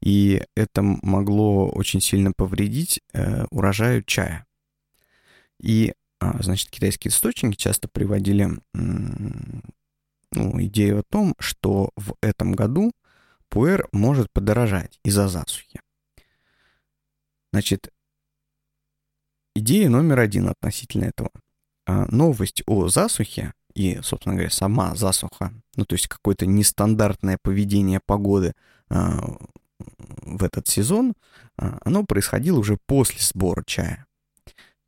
и 0.00 0.44
это 0.54 0.82
могло 0.82 1.68
очень 1.68 2.00
сильно 2.00 2.30
повредить 2.30 3.00
э, 3.12 3.46
урожаю 3.50 4.04
чая. 4.04 4.46
И, 5.60 5.92
значит, 6.20 6.70
китайские 6.70 7.10
источники 7.10 7.56
часто 7.56 7.88
приводили 7.88 8.48
ну, 10.32 10.60
идею 10.62 11.00
о 11.00 11.02
том, 11.02 11.34
что 11.38 11.90
в 11.96 12.14
этом 12.20 12.52
году 12.52 12.92
пуэр 13.48 13.88
может 13.92 14.30
подорожать 14.32 14.98
из-за 15.04 15.28
засухи. 15.28 15.80
Значит, 17.52 17.92
идея 19.54 19.88
номер 19.88 20.20
один 20.20 20.48
относительно 20.48 21.04
этого. 21.04 21.30
А, 21.86 22.06
новость 22.10 22.62
о 22.66 22.88
засухе 22.88 23.54
и, 23.74 24.00
собственно 24.02 24.34
говоря, 24.34 24.50
сама 24.50 24.94
засуха, 24.94 25.52
ну, 25.76 25.84
то 25.84 25.94
есть 25.94 26.08
какое-то 26.08 26.46
нестандартное 26.46 27.38
поведение 27.40 28.00
погоды 28.04 28.54
а, 28.90 29.38
в 29.78 30.44
этот 30.44 30.68
сезон, 30.68 31.14
а, 31.56 31.78
оно 31.84 32.04
происходило 32.04 32.58
уже 32.58 32.76
после 32.86 33.20
сбора 33.20 33.62
чая. 33.64 34.06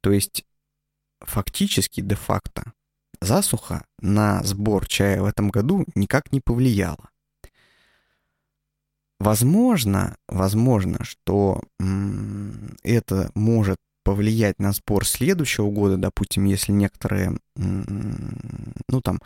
То 0.02 0.12
есть 0.12 0.44
фактически, 1.20 2.00
де-факто, 2.00 2.72
засуха 3.20 3.84
на 4.00 4.42
сбор 4.42 4.86
чая 4.86 5.20
в 5.22 5.24
этом 5.24 5.50
году 5.50 5.84
никак 5.94 6.32
не 6.32 6.40
повлияла. 6.40 7.10
Возможно, 9.18 10.16
возможно, 10.28 11.04
что 11.04 11.62
это 12.82 13.30
может 13.34 13.76
повлиять 14.02 14.58
на 14.58 14.72
сбор 14.72 15.06
следующего 15.06 15.70
года, 15.70 15.98
допустим, 15.98 16.46
если 16.46 16.72
некоторые, 16.72 17.36
ну 17.54 19.00
там, 19.02 19.20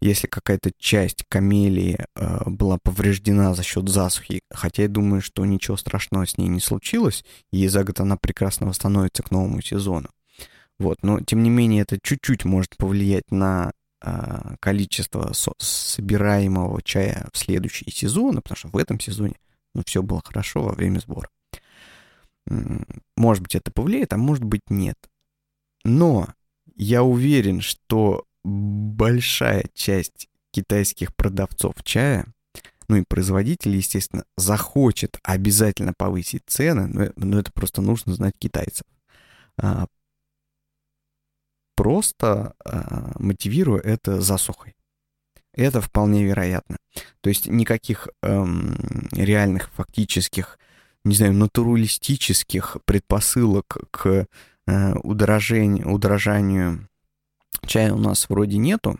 если 0.00 0.26
какая-то 0.26 0.70
часть 0.78 1.24
камелии 1.28 1.98
э, 2.14 2.42
была 2.46 2.78
повреждена 2.82 3.54
за 3.54 3.64
счет 3.64 3.88
засухи, 3.88 4.42
хотя 4.50 4.82
я 4.82 4.88
думаю, 4.88 5.22
что 5.22 5.44
ничего 5.44 5.76
страшного 5.76 6.24
с 6.24 6.38
ней 6.38 6.46
не 6.46 6.60
случилось, 6.60 7.24
и 7.50 7.66
за 7.66 7.82
год 7.82 8.00
она 8.00 8.16
прекрасно 8.16 8.68
восстановится 8.68 9.22
к 9.22 9.32
новому 9.32 9.60
сезону. 9.60 10.08
Вот, 10.78 11.02
но 11.02 11.20
тем 11.20 11.42
не 11.42 11.50
менее 11.50 11.82
это 11.82 11.98
чуть-чуть 12.00 12.44
может 12.44 12.76
повлиять 12.76 13.30
на 13.30 13.72
э, 14.00 14.56
количество 14.60 15.32
со- 15.32 15.54
собираемого 15.58 16.80
чая 16.82 17.28
в 17.32 17.38
следующие 17.38 17.90
сезоны, 17.92 18.40
потому 18.40 18.56
что 18.56 18.68
в 18.68 18.76
этом 18.76 19.00
сезоне 19.00 19.34
ну, 19.74 19.82
все 19.84 20.02
было 20.02 20.22
хорошо 20.24 20.62
во 20.62 20.72
время 20.72 21.00
сбора. 21.00 21.28
Может 23.16 23.42
быть, 23.42 23.54
это 23.54 23.70
повлияет, 23.70 24.12
а 24.12 24.16
может 24.16 24.44
быть, 24.44 24.70
нет. 24.70 24.96
Но 25.84 26.28
я 26.76 27.02
уверен, 27.02 27.60
что 27.60 28.24
большая 28.44 29.66
часть 29.74 30.28
китайских 30.50 31.14
продавцов 31.14 31.74
чая, 31.82 32.26
ну 32.88 32.96
и 32.96 33.04
производителей, 33.06 33.78
естественно, 33.78 34.24
захочет 34.36 35.18
обязательно 35.22 35.92
повысить 35.92 36.44
цены, 36.46 36.86
но, 36.86 37.12
но 37.16 37.38
это 37.38 37.52
просто 37.52 37.82
нужно 37.82 38.14
знать 38.14 38.34
китайцев. 38.38 38.86
Просто 41.78 42.54
а, 42.64 43.12
мотивируя 43.20 43.80
это 43.80 44.20
засухой. 44.20 44.74
Это 45.52 45.80
вполне 45.80 46.24
вероятно. 46.24 46.76
То 47.20 47.28
есть 47.28 47.46
никаких 47.46 48.08
эм, 48.20 48.76
реальных 49.12 49.70
фактических, 49.70 50.58
не 51.04 51.14
знаю, 51.14 51.34
натуралистических 51.34 52.78
предпосылок 52.84 53.78
к 53.92 54.26
э, 54.66 54.94
удорожению, 55.04 55.92
удорожанию 55.92 56.88
чая 57.64 57.92
у 57.92 57.98
нас 57.98 58.28
вроде 58.28 58.58
нету. 58.58 58.98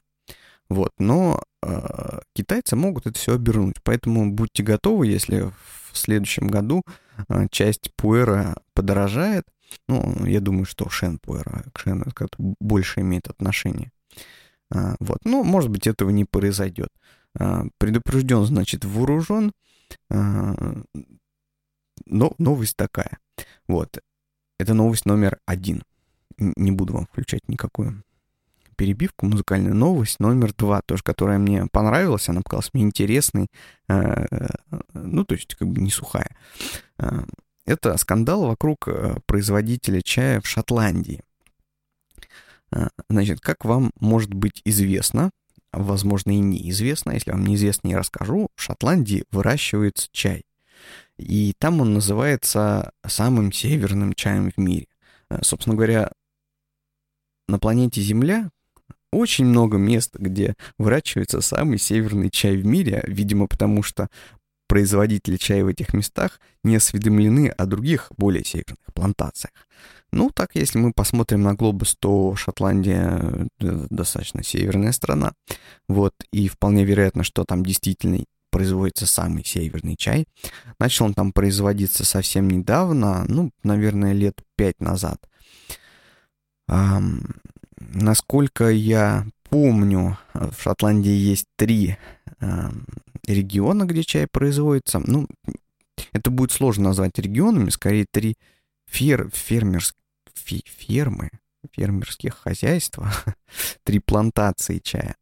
Вот, 0.68 0.92
но 0.98 1.42
э, 1.64 2.20
китайцы 2.32 2.76
могут 2.76 3.08
это 3.08 3.18
все 3.18 3.34
обернуть. 3.34 3.82
Поэтому 3.82 4.30
будьте 4.30 4.62
готовы, 4.62 5.08
если 5.08 5.50
в 5.90 5.98
следующем 5.98 6.46
году 6.46 6.84
э, 7.28 7.48
часть 7.50 7.90
пуэра 7.96 8.54
подорожает. 8.72 9.46
Ну, 9.88 10.26
я 10.26 10.40
думаю, 10.40 10.64
что 10.64 10.88
шен 10.88 11.18
пуэра 11.18 11.64
к 11.72 11.78
шену 11.78 12.04
больше 12.60 13.00
имеет 13.00 13.28
отношение. 13.28 13.90
А, 14.70 14.96
вот. 15.00 15.18
Но, 15.24 15.42
может 15.42 15.70
быть, 15.70 15.86
этого 15.86 16.10
не 16.10 16.24
произойдет. 16.24 16.90
А, 17.38 17.64
предупрежден, 17.78 18.44
значит, 18.44 18.84
вооружен. 18.84 19.52
А, 20.10 20.82
но 22.06 22.34
новость 22.38 22.76
такая. 22.76 23.18
Вот. 23.66 23.98
Это 24.58 24.74
новость 24.74 25.06
номер 25.06 25.38
один. 25.46 25.82
Не 26.38 26.70
буду 26.70 26.92
вам 26.94 27.06
включать 27.06 27.48
никакую 27.48 28.02
перебивку, 28.76 29.26
музыкальную 29.26 29.74
новость 29.74 30.20
номер 30.20 30.54
два, 30.54 30.82
тоже, 30.82 31.02
которая 31.02 31.38
мне 31.38 31.66
понравилась, 31.66 32.28
она 32.28 32.42
показалась 32.42 32.72
мне 32.72 32.84
интересной, 32.84 33.48
ну, 33.88 35.24
то 35.24 35.34
есть, 35.34 35.56
как 35.56 35.66
бы 35.66 35.80
не 35.80 35.90
сухая. 35.90 36.36
Это 37.68 37.98
скандал 37.98 38.46
вокруг 38.46 38.88
э, 38.88 39.16
производителя 39.26 40.00
чая 40.00 40.40
в 40.40 40.46
Шотландии. 40.46 41.20
А, 42.70 42.88
значит, 43.10 43.40
как 43.42 43.66
вам 43.66 43.90
может 44.00 44.32
быть 44.32 44.62
известно, 44.64 45.30
возможно 45.70 46.30
и 46.30 46.38
неизвестно, 46.40 47.10
если 47.10 47.30
вам 47.30 47.44
неизвестно, 47.44 47.88
не 47.88 47.96
расскажу, 47.96 48.48
в 48.54 48.62
Шотландии 48.62 49.24
выращивается 49.30 50.08
чай. 50.12 50.46
И 51.18 51.52
там 51.58 51.82
он 51.82 51.92
называется 51.92 52.92
самым 53.06 53.52
северным 53.52 54.14
чаем 54.14 54.50
в 54.50 54.56
мире. 54.56 54.86
А, 55.28 55.44
собственно 55.44 55.76
говоря, 55.76 56.10
на 57.48 57.58
планете 57.58 58.00
Земля 58.00 58.48
очень 59.12 59.44
много 59.44 59.76
мест, 59.76 60.16
где 60.16 60.54
выращивается 60.78 61.42
самый 61.42 61.76
северный 61.76 62.30
чай 62.30 62.56
в 62.56 62.64
мире, 62.64 63.04
видимо, 63.06 63.46
потому 63.46 63.82
что 63.82 64.08
производители 64.68 65.36
чая 65.36 65.64
в 65.64 65.68
этих 65.68 65.94
местах 65.94 66.40
не 66.62 66.76
осведомлены 66.76 67.48
о 67.48 67.66
других, 67.66 68.12
более 68.16 68.44
северных 68.44 68.78
плантациях. 68.94 69.52
Ну, 70.12 70.30
так, 70.30 70.54
если 70.54 70.78
мы 70.78 70.92
посмотрим 70.92 71.42
на 71.42 71.54
глобус, 71.54 71.96
то 71.98 72.34
Шотландия 72.36 73.48
э, 73.60 73.86
достаточно 73.90 74.42
северная 74.42 74.92
страна. 74.92 75.32
Вот, 75.88 76.14
и 76.32 76.48
вполне 76.48 76.84
вероятно, 76.84 77.24
что 77.24 77.44
там 77.44 77.64
действительно 77.64 78.24
производится 78.50 79.06
самый 79.06 79.44
северный 79.44 79.96
чай. 79.96 80.26
Начал 80.78 81.06
он 81.06 81.14
там 81.14 81.32
производиться 81.32 82.04
совсем 82.04 82.48
недавно, 82.48 83.24
ну, 83.28 83.50
наверное, 83.62 84.12
лет 84.12 84.40
пять 84.56 84.80
назад. 84.80 85.18
Эм, 86.68 87.40
насколько 87.78 88.70
я 88.70 89.26
помню, 89.50 90.18
в 90.34 90.60
Шотландии 90.60 91.12
есть 91.12 91.46
три 91.56 91.96
э, 92.40 92.46
региона, 93.26 93.84
где 93.84 94.02
чай 94.02 94.26
производится. 94.26 95.00
Ну, 95.04 95.26
это 96.12 96.30
будет 96.30 96.52
сложно 96.52 96.84
назвать 96.84 97.18
регионами, 97.18 97.70
скорее 97.70 98.06
три 98.10 98.36
фер, 98.86 99.30
фермерс, 99.32 99.94
фи, 100.34 100.64
фермы, 100.66 101.30
фермерских 101.72 102.34
хозяйства, 102.36 103.10
три 103.84 103.98
плантации 103.98 104.78
чая. 104.78 105.16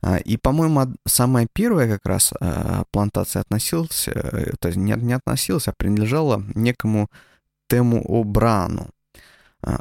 А, 0.00 0.18
и, 0.18 0.36
по-моему, 0.36 0.94
самая 1.06 1.48
первая 1.52 1.88
как 1.88 2.06
раз 2.06 2.32
а, 2.38 2.84
плантация 2.90 3.40
относилась, 3.40 4.06
э, 4.08 4.52
то 4.58 4.68
есть 4.68 4.76
не, 4.76 4.92
не 4.92 5.14
относилась, 5.14 5.68
а 5.68 5.72
принадлежала 5.72 6.42
некому 6.54 7.08
Тему 7.68 8.02
О'Брану, 8.06 8.90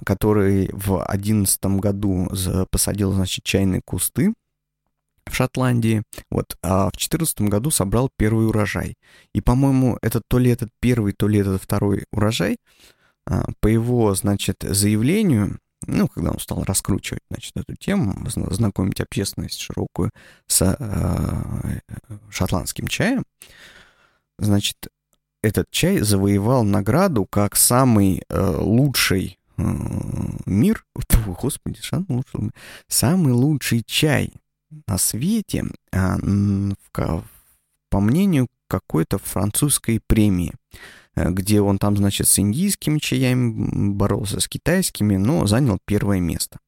который 0.05 0.69
в 0.71 1.03
одиннадцатом 1.03 1.79
году 1.79 2.29
посадил, 2.69 3.11
значит, 3.11 3.43
чайные 3.43 3.81
кусты 3.83 4.33
в 5.25 5.33
Шотландии, 5.33 6.03
вот, 6.29 6.57
а 6.61 6.89
в 6.91 6.97
четырнадцатом 6.97 7.47
году 7.47 7.71
собрал 7.71 8.09
первый 8.17 8.47
урожай. 8.47 8.95
И, 9.33 9.41
по-моему, 9.41 9.97
это 10.01 10.21
то 10.27 10.37
ли 10.37 10.51
этот 10.51 10.69
первый, 10.79 11.13
то 11.13 11.27
ли 11.27 11.39
этот 11.39 11.61
второй 11.61 12.05
урожай, 12.11 12.57
а, 13.25 13.45
по 13.61 13.67
его, 13.67 14.13
значит, 14.15 14.63
заявлению, 14.67 15.59
ну, 15.87 16.07
когда 16.07 16.31
он 16.31 16.39
стал 16.39 16.63
раскручивать, 16.63 17.23
значит, 17.29 17.55
эту 17.55 17.75
тему, 17.75 18.27
знакомить 18.29 19.01
общественность 19.01 19.59
широкую 19.59 20.11
с 20.47 20.61
э, 20.61 21.79
шотландским 22.29 22.87
чаем, 22.87 23.23
значит, 24.39 24.77
этот 25.41 25.69
чай 25.71 25.99
завоевал 25.99 26.63
награду 26.63 27.25
как 27.25 27.57
самый 27.57 28.23
э, 28.29 28.55
лучший 28.57 29.39
мир, 29.57 30.86
о, 30.95 31.33
господи, 31.33 31.79
лучший, 32.10 32.51
самый 32.88 33.33
лучший 33.33 33.83
чай 33.86 34.33
на 34.88 34.98
свете, 34.98 35.65
в, 35.91 37.24
по 37.89 38.00
мнению 38.00 38.48
какой-то 38.67 39.19
французской 39.19 40.00
премии. 40.05 40.53
Э, 41.15 41.29
где 41.29 41.62
он 41.62 41.77
там, 41.77 41.95
значит, 41.98 42.27
с 42.27 42.39
индийскими 42.39 43.00
чаями 43.00 43.91
боролся, 43.91 44.39
с 44.39 44.48
китайскими, 44.48 45.17
но 45.17 45.45
занял 45.45 45.79
первое 45.86 46.19
место. 46.19 46.60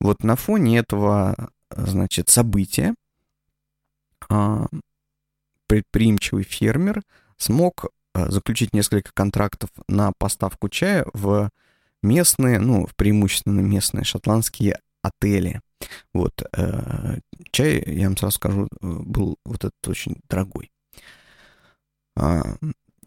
Вот 0.00 0.22
на 0.22 0.36
фоне 0.36 0.78
этого, 0.78 1.50
значит, 1.70 2.28
события 2.28 2.94
а, 4.28 4.66
предприимчивый 5.66 6.44
фермер 6.44 7.02
смог 7.38 7.86
э, 8.14 8.30
заключить 8.30 8.74
несколько 8.74 9.12
контрактов 9.14 9.70
на 9.88 10.12
поставку 10.18 10.68
чая 10.68 11.06
в 11.14 11.50
местные, 12.04 12.58
ну, 12.60 12.86
преимущественно 12.96 13.60
местные 13.60 14.04
шотландские 14.04 14.78
отели. 15.02 15.60
Вот. 16.12 16.42
Э, 16.56 17.18
чай, 17.50 17.82
я 17.86 18.06
вам 18.06 18.16
сразу 18.16 18.36
скажу, 18.36 18.68
был 18.80 19.36
вот 19.44 19.64
этот 19.64 19.88
очень 19.88 20.16
дорогой. 20.28 20.70
А, 22.16 22.42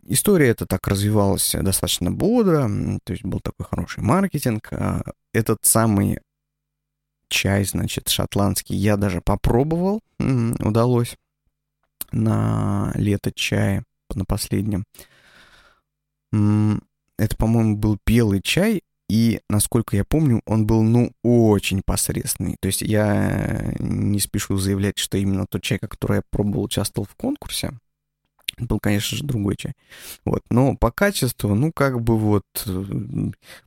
История 0.09 0.47
эта 0.47 0.65
так 0.65 0.87
развивалась 0.87 1.51
достаточно 1.51 2.11
бодро, 2.11 2.69
то 3.03 3.11
есть 3.11 3.25
был 3.25 3.41
такой 3.41 3.65
хороший 3.65 4.01
маркетинг. 4.01 4.69
А 4.71 5.01
этот 5.33 5.65
самый 5.65 6.19
чай, 7.27 7.65
значит, 7.65 8.07
шотландский, 8.07 8.77
я 8.77 8.95
даже 8.95 9.19
попробовал, 9.19 9.99
удалось. 10.19 11.17
на 12.13 12.93
лето 12.95 13.33
чая, 13.33 13.83
на 14.15 14.23
последнем. 14.23 14.85
Это, 16.31 17.35
по-моему, 17.37 17.75
был 17.75 17.97
белый 18.05 18.41
чай, 18.41 18.83
и, 19.09 19.39
насколько 19.49 19.95
я 19.95 20.03
помню, 20.03 20.41
он 20.45 20.67
был, 20.67 20.83
ну, 20.83 21.11
очень 21.23 21.81
посредственный. 21.81 22.57
То 22.59 22.67
есть 22.67 22.81
я 22.81 23.73
не 23.79 24.19
спешу 24.19 24.57
заявлять, 24.57 24.97
что 24.97 25.17
именно 25.17 25.45
тот 25.47 25.61
чай, 25.61 25.79
который 25.79 26.17
я 26.17 26.21
пробовал, 26.29 26.65
участвовал 26.65 27.07
в 27.09 27.15
конкурсе. 27.15 27.71
Был, 28.57 28.79
конечно 28.79 29.17
же, 29.17 29.23
другой 29.23 29.55
чай. 29.55 29.73
Вот. 30.25 30.43
Но 30.49 30.75
по 30.75 30.91
качеству, 30.91 31.53
ну, 31.55 31.71
как 31.71 32.01
бы 32.01 32.17
вот... 32.17 32.45
Э, 32.65 32.85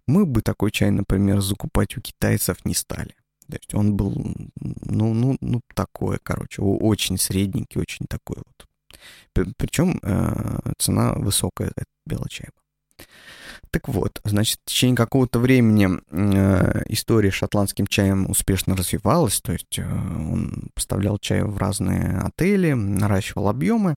мы 0.06 0.26
бы 0.26 0.42
такой 0.42 0.72
чай, 0.72 0.90
например, 0.90 1.40
закупать 1.40 1.96
у 1.96 2.00
китайцев 2.00 2.64
не 2.64 2.74
стали. 2.74 3.14
То 3.48 3.56
есть 3.56 3.74
он 3.74 3.96
был, 3.96 4.12
ну, 4.60 5.14
ну, 5.14 5.36
ну, 5.40 5.60
такое, 5.74 6.18
короче, 6.22 6.62
очень 6.62 7.18
средненький, 7.18 7.80
очень 7.80 8.06
такой 8.06 8.36
вот. 8.36 8.66
Причем 9.56 9.98
э, 10.02 10.72
цена 10.78 11.14
высокая, 11.14 11.68
это 11.68 11.86
белый 12.04 12.28
чай. 12.28 12.48
Так 13.70 13.88
вот, 13.88 14.20
значит, 14.24 14.58
в 14.64 14.68
течение 14.68 14.96
какого-то 14.96 15.38
времени 15.38 15.88
э, 16.10 16.82
история 16.88 17.30
шотландским 17.30 17.86
чаем 17.86 18.28
успешно 18.28 18.76
развивалась, 18.76 19.40
то 19.40 19.52
есть 19.52 19.78
э, 19.78 19.84
он 19.84 20.70
поставлял 20.74 21.18
чай 21.18 21.42
в 21.42 21.56
разные 21.56 22.18
отели, 22.18 22.72
наращивал 22.72 23.48
объемы, 23.48 23.94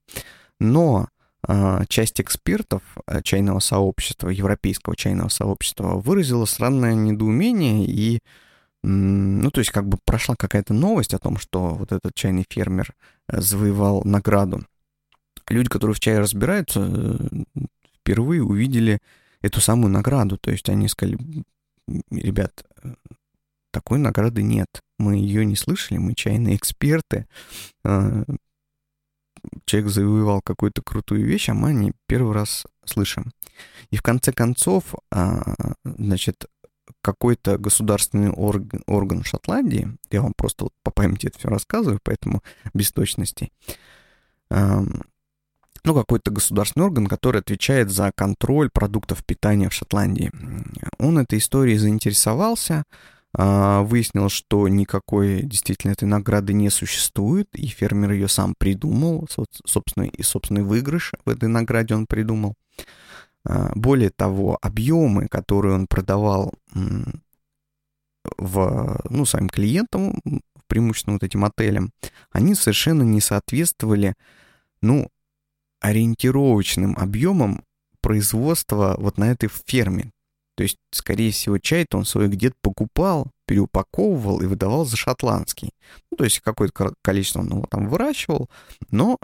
но 0.60 1.08
э, 1.48 1.84
часть 1.88 2.20
экспертов 2.20 2.82
э, 3.06 3.20
чайного 3.22 3.58
сообщества, 3.58 4.28
европейского 4.28 4.94
чайного 4.94 5.28
сообщества, 5.28 5.96
выразила 5.96 6.44
странное 6.44 6.94
недоумение 6.94 7.84
и 7.84 8.20
ну, 8.86 9.50
то 9.50 9.60
есть 9.60 9.70
как 9.70 9.88
бы 9.88 9.96
прошла 10.04 10.36
какая-то 10.36 10.74
новость 10.74 11.14
о 11.14 11.18
том, 11.18 11.38
что 11.38 11.70
вот 11.70 11.90
этот 11.90 12.14
чайный 12.14 12.44
фермер 12.48 12.94
э, 13.28 13.40
завоевал 13.40 14.02
награду. 14.04 14.66
Люди, 15.48 15.70
которые 15.70 15.94
в 15.94 16.00
чае 16.00 16.18
разбираются, 16.18 16.80
э, 16.80 17.64
впервые 18.04 18.42
увидели 18.42 19.00
эту 19.40 19.60
самую 19.60 19.90
награду. 19.90 20.36
То 20.36 20.50
есть 20.50 20.68
они 20.68 20.88
сказали, 20.88 21.18
ребят, 22.10 22.64
такой 23.72 23.98
награды 23.98 24.42
нет. 24.42 24.68
Мы 24.98 25.16
ее 25.16 25.44
не 25.44 25.56
слышали, 25.56 25.98
мы 25.98 26.14
чайные 26.14 26.56
эксперты. 26.56 27.26
А, 27.84 28.24
человек 29.64 29.90
завоевал 29.90 30.42
какую-то 30.42 30.82
крутую 30.82 31.26
вещь, 31.26 31.48
а 31.48 31.54
мы 31.54 31.72
не 31.72 31.92
первый 32.06 32.34
раз 32.34 32.66
слышим. 32.84 33.32
И 33.90 33.96
в 33.96 34.02
конце 34.02 34.32
концов, 34.32 34.94
а, 35.10 35.74
значит, 35.84 36.44
какой-то 37.00 37.58
государственный 37.58 38.30
орган, 38.30 38.82
орган 38.86 39.24
Шотландии, 39.24 39.96
я 40.10 40.22
вам 40.22 40.34
просто 40.36 40.68
по 40.82 40.90
памяти 40.90 41.26
это 41.26 41.38
все 41.38 41.48
рассказываю, 41.48 41.98
поэтому 42.02 42.42
без 42.74 42.92
точностей, 42.92 43.52
ну, 45.84 45.94
какой-то 45.94 46.30
государственный 46.30 46.86
орган, 46.86 47.06
который 47.06 47.40
отвечает 47.40 47.90
за 47.90 48.10
контроль 48.14 48.70
продуктов 48.70 49.24
питания 49.24 49.68
в 49.68 49.74
Шотландии. 49.74 50.30
Он 50.98 51.18
этой 51.18 51.38
историей 51.38 51.76
заинтересовался, 51.76 52.84
а, 53.36 53.82
выяснил, 53.82 54.28
что 54.28 54.68
никакой 54.68 55.42
действительно 55.42 55.92
этой 55.92 56.06
награды 56.06 56.52
не 56.52 56.70
существует, 56.70 57.48
и 57.54 57.66
фермер 57.66 58.12
ее 58.12 58.28
сам 58.28 58.54
придумал, 58.56 59.28
собственно, 59.66 60.04
и 60.04 60.22
собственный 60.22 60.62
выигрыш 60.62 61.12
в 61.24 61.28
этой 61.28 61.48
награде 61.48 61.94
он 61.94 62.06
придумал. 62.06 62.54
А, 63.44 63.72
более 63.74 64.10
того, 64.10 64.58
объемы, 64.62 65.28
которые 65.28 65.74
он 65.74 65.86
продавал 65.86 66.54
в, 68.38 69.00
ну, 69.10 69.26
своим 69.26 69.48
клиентам, 69.50 70.20
преимущественно 70.66 71.14
вот 71.14 71.24
этим 71.24 71.44
отелям, 71.44 71.90
они 72.30 72.54
совершенно 72.54 73.02
не 73.02 73.20
соответствовали, 73.20 74.14
ну, 74.80 75.08
ориентировочным 75.84 76.96
объемом 76.96 77.62
производства 78.00 78.96
вот 78.98 79.18
на 79.18 79.30
этой 79.30 79.50
ферме. 79.66 80.10
То 80.56 80.62
есть, 80.62 80.78
скорее 80.90 81.30
всего, 81.30 81.58
чай-то 81.58 81.98
он 81.98 82.06
свой 82.06 82.28
где-то 82.28 82.56
покупал, 82.62 83.30
переупаковывал 83.46 84.40
и 84.40 84.46
выдавал 84.46 84.86
за 84.86 84.96
шотландский. 84.96 85.72
Ну, 86.10 86.16
то 86.16 86.24
есть 86.24 86.40
какое-то 86.40 86.94
количество 87.02 87.40
он 87.40 87.50
его 87.50 87.66
там 87.68 87.88
выращивал, 87.88 88.48
но 88.90 89.18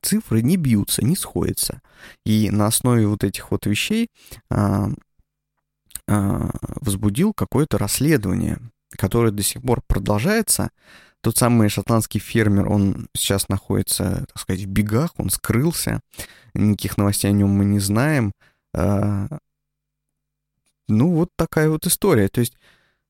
цифры 0.00 0.40
не 0.40 0.56
бьются, 0.56 1.04
не 1.04 1.16
сходятся. 1.16 1.82
И 2.24 2.50
на 2.50 2.66
основе 2.66 3.06
вот 3.06 3.24
этих 3.24 3.50
вот 3.50 3.66
вещей 3.66 4.08
а, 4.48 4.88
а, 6.08 6.50
возбудил 6.80 7.34
какое-то 7.34 7.76
расследование, 7.76 8.58
которое 8.90 9.32
до 9.32 9.42
сих 9.42 9.60
пор 9.60 9.82
продолжается, 9.86 10.70
тот 11.22 11.36
самый 11.36 11.68
шотландский 11.68 12.20
фермер, 12.20 12.68
он 12.68 13.08
сейчас 13.16 13.48
находится, 13.48 14.26
так 14.26 14.38
сказать, 14.38 14.62
в 14.62 14.66
бегах, 14.66 15.12
он 15.18 15.30
скрылся, 15.30 16.00
никаких 16.52 16.98
новостей 16.98 17.30
о 17.30 17.34
нем 17.34 17.50
мы 17.50 17.64
не 17.64 17.78
знаем. 17.78 18.32
А, 18.74 19.28
ну, 20.88 21.14
вот 21.14 21.30
такая 21.36 21.70
вот 21.70 21.86
история. 21.86 22.28
То 22.28 22.40
есть, 22.40 22.54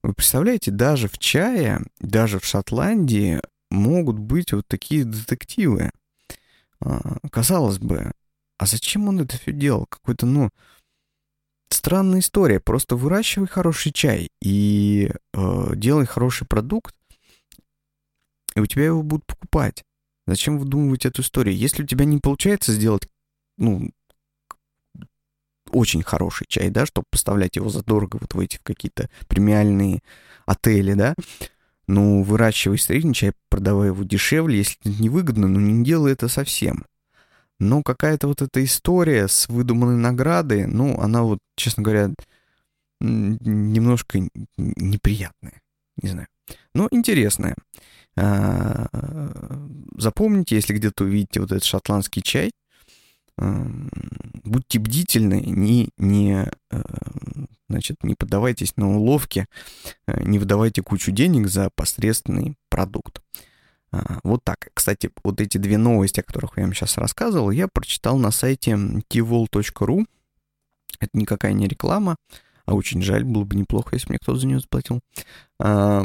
вы 0.03 0.13
представляете, 0.13 0.71
даже 0.71 1.09
в 1.09 1.19
чае, 1.19 1.81
даже 2.01 2.39
в 2.39 2.45
Шотландии 2.45 3.41
могут 3.71 4.19
быть 4.19 4.53
вот 4.53 4.67
такие 4.69 5.05
детективы. 5.05 5.91
А, 6.81 7.17
казалось 7.31 7.79
бы, 7.79 8.13
а 8.59 8.67
зачем 8.67 9.09
он 9.09 9.21
это 9.21 9.39
все 9.39 9.53
делал? 9.53 9.87
Какой-то, 9.87 10.27
ну, 10.27 10.51
странная 11.71 12.21
история. 12.21 12.61
Просто 12.61 12.95
выращивай 12.95 13.49
хороший 13.49 13.91
чай 13.91 14.31
и 14.43 15.11
э, 15.33 15.73
делай 15.75 16.07
хороший 16.07 16.47
продукт, 16.47 16.95
и 18.55 18.61
у 18.61 18.67
тебя 18.67 18.87
его 18.87 19.03
будут 19.03 19.27
покупать. 19.27 19.85
Зачем 20.27 20.59
выдумывать 20.59 21.07
эту 21.07 21.23
историю? 21.23 21.57
Если 21.57 21.83
у 21.83 21.87
тебя 21.87 22.05
не 22.05 22.19
получается 22.19 22.73
сделать, 22.73 23.09
ну, 23.59 23.91
очень 25.71 26.03
хороший 26.03 26.47
чай, 26.49 26.71
да, 26.71 26.87
чтобы 26.87 27.07
поставлять 27.11 27.57
его 27.57 27.69
задорого 27.69 28.19
вот 28.21 28.35
в 28.35 28.41
эти 28.41 28.59
какие-то 28.63 29.09
премиальные 29.27 30.01
отели, 30.47 30.95
да, 30.95 31.15
ну, 31.89 32.23
выращивай 32.23 32.79
средний 32.79 33.15
чай, 33.15 33.33
продавай 33.49 33.89
его 33.89 34.05
дешевле, 34.05 34.59
если 34.59 34.77
это 34.81 35.03
невыгодно, 35.03 35.49
ну, 35.49 35.61
не 35.61 35.85
делай 35.85 36.13
это 36.13 36.29
совсем. 36.29 36.85
Но 37.59 37.83
какая-то 37.83 38.29
вот 38.29 38.43
эта 38.43 38.63
история 38.65 39.29
с 39.29 39.49
выдуманной 39.49 39.97
наградой, 39.97 40.67
ну, 40.67 40.99
она 40.99 41.23
вот, 41.23 41.39
честно 41.57 41.83
говоря, 41.83 42.11
немножко 43.01 44.21
неприятная, 44.57 45.63
не 45.97 46.09
знаю. 46.09 46.29
Но 46.75 46.89
интересная. 46.91 47.55
А, 48.17 48.87
запомните, 49.97 50.57
если 50.57 50.75
где-то 50.75 51.05
увидите 51.05 51.41
вот 51.41 51.51
этот 51.51 51.65
шотландский 51.65 52.23
чай, 52.23 52.53
а, 53.39 53.67
будьте 54.45 54.79
бдительны, 54.79 55.41
не, 55.41 55.89
не, 55.97 56.47
а, 56.71 56.83
значит, 57.69 58.03
не 58.05 58.15
поддавайтесь 58.15 58.77
на 58.77 58.95
уловки, 58.97 59.47
не 60.07 60.39
выдавайте 60.39 60.83
кучу 60.83 61.11
денег 61.11 61.49
за 61.49 61.71
посредственный 61.75 62.57
продукт. 62.69 63.23
Вот 64.23 64.43
так. 64.43 64.71
Кстати, 64.73 65.11
вот 65.23 65.41
эти 65.43 65.59
две 65.59 65.77
новости, 65.77 66.21
о 66.21 66.23
которых 66.23 66.53
я 66.57 66.63
вам 66.63 66.73
сейчас 66.73 66.97
рассказывал, 66.97 67.51
я 67.51 67.69
прочитал 67.69 68.17
на 68.17 68.31
сайте 68.31 68.73
tvol.ru. 68.73 70.07
Это 70.99 71.11
никакая 71.13 71.53
не 71.53 71.69
реклама. 71.69 72.17
А 72.65 72.75
очень 72.75 73.03
жаль, 73.03 73.25
было 73.25 73.45
бы 73.45 73.57
неплохо, 73.57 73.97
если 73.97 74.09
мне 74.11 74.19
кто-то 74.21 74.39
за 74.39 74.47
нее 74.47 74.61
заплатил. 74.61 75.01
А, 75.59 76.05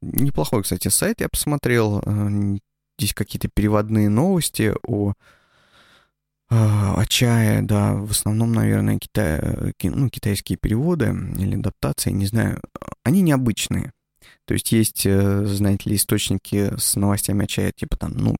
неплохой, 0.00 0.62
кстати, 0.62 0.88
сайт 0.88 1.20
я 1.20 1.28
посмотрел. 1.28 2.02
А, 2.04 2.28
здесь 2.98 3.14
какие-то 3.14 3.48
переводные 3.48 4.08
новости 4.08 4.74
о 4.86 5.12
о 6.50 7.04
чае, 7.06 7.60
да, 7.60 7.92
в 7.92 8.10
основном, 8.10 8.52
наверное, 8.54 8.98
кита... 8.98 9.74
ну, 9.82 10.08
китайские 10.08 10.56
переводы 10.56 11.14
или 11.36 11.56
адаптации, 11.56 12.10
не 12.10 12.24
знаю, 12.24 12.62
они 13.04 13.20
необычные. 13.20 13.92
То 14.46 14.54
есть 14.54 14.72
есть, 14.72 15.04
э, 15.04 15.44
знаете 15.44 15.90
ли, 15.90 15.96
источники 15.96 16.72
с 16.78 16.96
новостями 16.96 17.44
о 17.44 17.46
чае, 17.46 17.72
типа 17.72 17.98
там, 17.98 18.12
ну, 18.16 18.36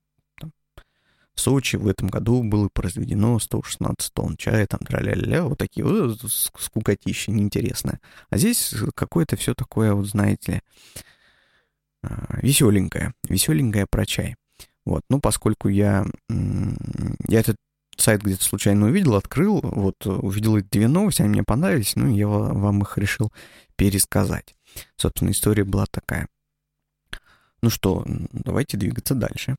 Сочи 1.38 1.76
в 1.76 1.86
этом 1.86 2.08
году 2.08 2.42
было 2.42 2.68
произведено 2.72 3.38
116 3.38 4.12
тонн 4.12 4.36
чая, 4.36 4.66
там, 4.66 4.80
тра-ля-ля, 4.80 5.44
вот 5.44 5.58
такие 5.58 5.84
вот 5.84 6.20
скукотища 6.30 7.30
неинтересные. 7.30 8.00
А 8.30 8.38
здесь 8.38 8.74
какое-то 8.94 9.36
все 9.36 9.54
такое, 9.54 9.94
вот 9.94 10.06
знаете 10.06 10.62
а, 12.02 12.38
веселенькое, 12.42 13.14
веселенькое 13.28 13.86
про 13.88 14.06
чай. 14.06 14.36
Вот, 14.84 15.02
ну, 15.10 15.20
поскольку 15.20 15.68
я, 15.68 16.06
я 16.28 17.40
этот 17.40 17.56
сайт 17.96 18.22
где-то 18.22 18.42
случайно 18.42 18.86
увидел, 18.86 19.14
открыл, 19.14 19.60
вот, 19.60 20.06
увидел 20.06 20.56
эти 20.56 20.66
две 20.68 20.88
новости, 20.88 21.22
они 21.22 21.30
мне 21.30 21.44
понравились, 21.44 21.94
ну, 21.96 22.14
я 22.14 22.26
вам 22.26 22.82
их 22.82 22.96
решил 22.96 23.32
пересказать. 23.76 24.54
Собственно, 24.96 25.30
история 25.30 25.64
была 25.64 25.86
такая. 25.90 26.28
Ну 27.60 27.70
что, 27.70 28.04
давайте 28.06 28.76
двигаться 28.76 29.14
дальше. 29.14 29.56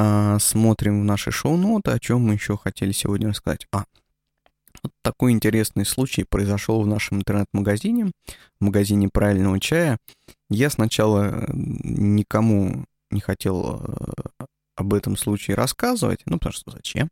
А, 0.00 0.38
смотрим 0.38 1.00
в 1.00 1.04
наши 1.04 1.32
шоу-ноты, 1.32 1.90
о 1.90 1.98
чем 1.98 2.20
мы 2.20 2.34
еще 2.34 2.56
хотели 2.56 2.92
сегодня 2.92 3.30
рассказать. 3.30 3.66
А, 3.72 3.84
вот 4.80 4.92
такой 5.02 5.32
интересный 5.32 5.84
случай 5.84 6.22
произошел 6.22 6.80
в 6.80 6.86
нашем 6.86 7.18
интернет-магазине, 7.18 8.12
в 8.60 8.64
магазине 8.64 9.08
правильного 9.12 9.58
чая. 9.58 9.98
Я 10.50 10.70
сначала 10.70 11.46
никому 11.52 12.84
не 13.10 13.18
хотел 13.18 13.82
э, 13.82 14.32
об 14.76 14.94
этом 14.94 15.16
случае 15.16 15.56
рассказывать, 15.56 16.20
ну, 16.26 16.38
потому 16.38 16.52
что 16.52 16.70
зачем. 16.70 17.08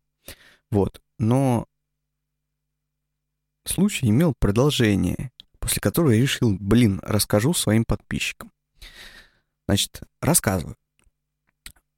Вот. 0.71 1.01
Но 1.19 1.67
случай 3.65 4.09
имел 4.11 4.33
продолжение, 4.39 5.33
после 5.59 5.81
которого 5.81 6.13
я 6.13 6.23
решил, 6.23 6.57
блин, 6.61 7.01
расскажу 7.03 7.53
своим 7.53 7.85
подписчикам. 7.85 8.53
Значит, 9.67 10.03
рассказываю. 10.21 10.77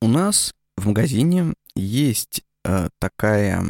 У 0.01 0.09
нас 0.09 0.55
в 0.79 0.87
магазине 0.87 1.55
есть 1.75 2.43
э, 2.65 2.89
такая 2.99 3.65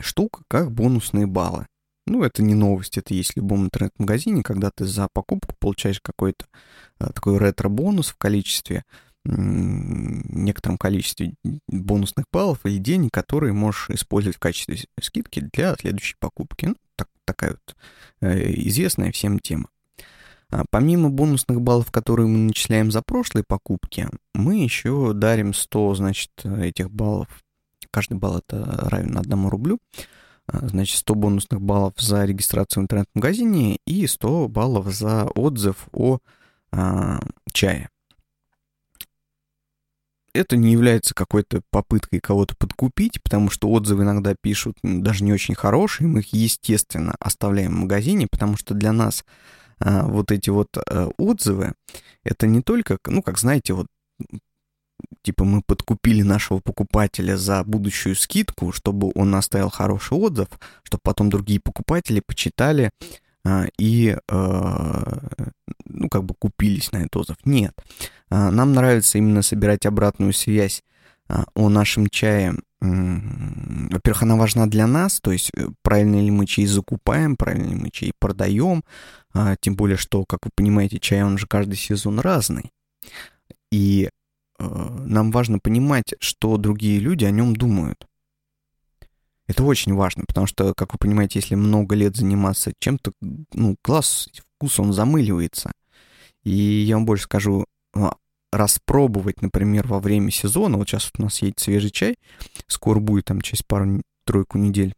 штука, 0.00 0.42
как 0.48 0.72
бонусные 0.72 1.26
баллы. 1.26 1.66
Ну, 2.06 2.24
это 2.24 2.42
не 2.42 2.54
новость, 2.54 2.98
это 2.98 3.14
есть 3.14 3.34
в 3.34 3.36
любом 3.36 3.66
интернет-магазине, 3.66 4.42
когда 4.42 4.70
ты 4.74 4.84
за 4.84 5.08
покупку 5.12 5.54
получаешь 5.58 6.00
какой-то 6.00 6.46
э, 6.98 7.10
такой 7.14 7.38
ретро-бонус 7.38 8.08
в 8.08 8.16
количестве, 8.16 8.84
некотором 9.24 10.78
количестве 10.78 11.34
бонусных 11.68 12.24
баллов 12.32 12.64
или 12.64 12.78
денег, 12.78 13.12
которые 13.12 13.52
можешь 13.52 13.90
использовать 13.90 14.36
в 14.36 14.40
качестве 14.40 14.78
скидки 15.00 15.40
для 15.52 15.74
следующей 15.76 16.16
покупки. 16.18 16.66
Ну, 16.66 16.76
так, 16.96 17.08
такая 17.26 17.50
вот 17.52 17.76
э, 18.22 18.50
известная 18.68 19.12
всем 19.12 19.38
тема. 19.38 19.68
А 20.50 20.64
помимо 20.70 21.10
бонусных 21.10 21.60
баллов, 21.60 21.90
которые 21.92 22.26
мы 22.26 22.38
начисляем 22.38 22.90
за 22.90 23.02
прошлые 23.02 23.44
покупки, 23.46 24.08
мы 24.34 24.62
еще 24.62 25.12
дарим 25.12 25.54
100, 25.54 25.94
значит, 25.94 26.30
этих 26.44 26.90
баллов. 26.90 27.28
Каждый 27.90 28.18
балл 28.18 28.38
это 28.38 28.88
равен 28.88 29.16
одному 29.16 29.50
рублю. 29.50 29.78
А, 30.46 30.66
значит, 30.68 30.98
100 30.98 31.14
бонусных 31.14 31.60
баллов 31.60 31.94
за 31.98 32.24
регистрацию 32.24 32.82
в 32.82 32.84
интернет-магазине 32.84 33.78
и 33.86 34.06
100 34.06 34.48
баллов 34.48 34.86
за 34.86 35.26
отзыв 35.34 35.88
о 35.92 36.18
а, 36.72 37.20
чае 37.52 37.88
это 40.32 40.56
не 40.56 40.72
является 40.72 41.14
какой-то 41.14 41.62
попыткой 41.70 42.20
кого-то 42.20 42.54
подкупить, 42.56 43.22
потому 43.22 43.50
что 43.50 43.68
отзывы 43.68 44.04
иногда 44.04 44.34
пишут 44.40 44.76
даже 44.82 45.24
не 45.24 45.32
очень 45.32 45.54
хорошие, 45.54 46.06
мы 46.06 46.20
их, 46.20 46.32
естественно, 46.32 47.16
оставляем 47.18 47.74
в 47.74 47.80
магазине, 47.80 48.28
потому 48.30 48.56
что 48.56 48.74
для 48.74 48.92
нас 48.92 49.24
а, 49.80 50.06
вот 50.06 50.30
эти 50.30 50.50
вот 50.50 50.68
а, 50.76 51.08
отзывы, 51.18 51.74
это 52.22 52.46
не 52.46 52.62
только, 52.62 52.98
ну, 53.06 53.22
как 53.22 53.38
знаете, 53.38 53.72
вот 53.72 53.86
типа 55.22 55.44
мы 55.44 55.62
подкупили 55.62 56.22
нашего 56.22 56.60
покупателя 56.60 57.36
за 57.36 57.64
будущую 57.64 58.14
скидку, 58.16 58.72
чтобы 58.72 59.10
он 59.14 59.34
оставил 59.34 59.70
хороший 59.70 60.16
отзыв, 60.16 60.48
чтобы 60.82 61.00
потом 61.02 61.30
другие 61.30 61.60
покупатели 61.60 62.22
почитали 62.24 62.90
а, 63.44 63.66
и, 63.78 64.16
а, 64.28 65.20
ну, 65.84 66.08
как 66.08 66.24
бы 66.24 66.34
купились 66.34 66.92
на 66.92 66.98
этот 66.98 67.16
отзыв. 67.16 67.36
Нет. 67.44 67.74
А, 68.28 68.50
нам 68.50 68.72
нравится 68.72 69.18
именно 69.18 69.42
собирать 69.42 69.86
обратную 69.86 70.32
связь 70.32 70.82
о 71.54 71.68
нашем 71.68 72.08
чае. 72.08 72.56
Во-первых, 72.80 74.22
она 74.22 74.36
важна 74.36 74.66
для 74.66 74.86
нас, 74.86 75.20
то 75.20 75.32
есть 75.32 75.50
э, 75.54 75.68
правильно 75.82 76.20
ли 76.20 76.30
мы 76.30 76.46
чай 76.46 76.66
закупаем, 76.66 77.36
правильно 77.36 77.68
ли 77.68 77.74
мы 77.74 77.90
чай 77.90 78.12
продаем, 78.18 78.84
тем 79.60 79.76
более, 79.76 79.96
что, 79.96 80.24
как 80.24 80.40
вы 80.44 80.50
понимаете, 80.54 80.98
чай, 80.98 81.22
он 81.22 81.38
же 81.38 81.46
каждый 81.46 81.76
сезон 81.76 82.18
разный. 82.18 82.72
И 83.70 84.08
э, 84.58 84.64
нам 84.64 85.30
важно 85.30 85.58
понимать, 85.58 86.14
что 86.20 86.56
другие 86.56 86.98
люди 86.98 87.24
о 87.24 87.30
нем 87.30 87.54
думают. 87.54 88.06
Это 89.46 89.64
очень 89.64 89.94
важно, 89.94 90.24
потому 90.26 90.46
что, 90.46 90.74
как 90.74 90.92
вы 90.92 90.98
понимаете, 90.98 91.40
если 91.40 91.56
много 91.56 91.94
лет 91.96 92.16
заниматься 92.16 92.72
чем-то, 92.78 93.12
ну, 93.20 93.76
глаз, 93.82 94.28
вкус, 94.56 94.78
он 94.78 94.92
замыливается. 94.92 95.72
И 96.44 96.52
я 96.52 96.96
вам 96.96 97.04
больше 97.04 97.24
скажу, 97.24 97.66
а, 97.92 98.14
распробовать, 98.52 99.42
например, 99.42 99.86
во 99.86 100.00
время 100.00 100.30
сезона, 100.30 100.76
вот 100.76 100.88
сейчас 100.88 101.10
у 101.18 101.22
нас 101.22 101.40
едет 101.42 101.60
свежий 101.60 101.90
чай, 101.90 102.16
скоро 102.66 102.98
будет 103.00 103.26
там 103.26 103.40
через 103.40 103.62
пару-тройку 103.62 104.58
недель, 104.58 104.94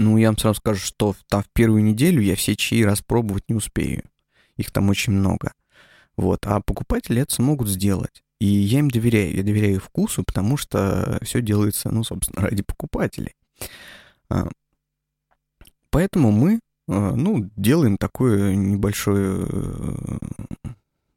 ну, 0.00 0.16
я 0.16 0.28
вам 0.28 0.38
сразу 0.38 0.56
скажу, 0.56 0.80
что 0.80 1.14
там 1.28 1.42
в 1.42 1.48
первую 1.52 1.84
неделю 1.84 2.22
я 2.22 2.34
все 2.34 2.56
чаи 2.56 2.82
распробовать 2.82 3.44
не 3.48 3.54
успею. 3.54 4.02
Их 4.56 4.70
там 4.70 4.88
очень 4.88 5.12
много. 5.12 5.52
Вот. 6.16 6.46
А 6.46 6.60
покупатели 6.60 7.20
это 7.20 7.34
смогут 7.34 7.68
сделать. 7.68 8.22
И 8.40 8.46
я 8.46 8.78
им 8.78 8.90
доверяю. 8.90 9.36
Я 9.36 9.42
доверяю 9.42 9.78
вкусу, 9.78 10.24
потому 10.24 10.56
что 10.56 11.18
все 11.22 11.42
делается, 11.42 11.90
ну, 11.90 12.02
собственно, 12.02 12.46
ради 12.48 12.62
покупателей. 12.62 13.34
А, 14.30 14.48
поэтому 15.90 16.30
мы, 16.30 16.60
а, 16.88 17.14
ну, 17.14 17.50
делаем 17.56 17.98
такую 17.98 18.58
небольшую 18.58 19.48
э, 19.52 20.18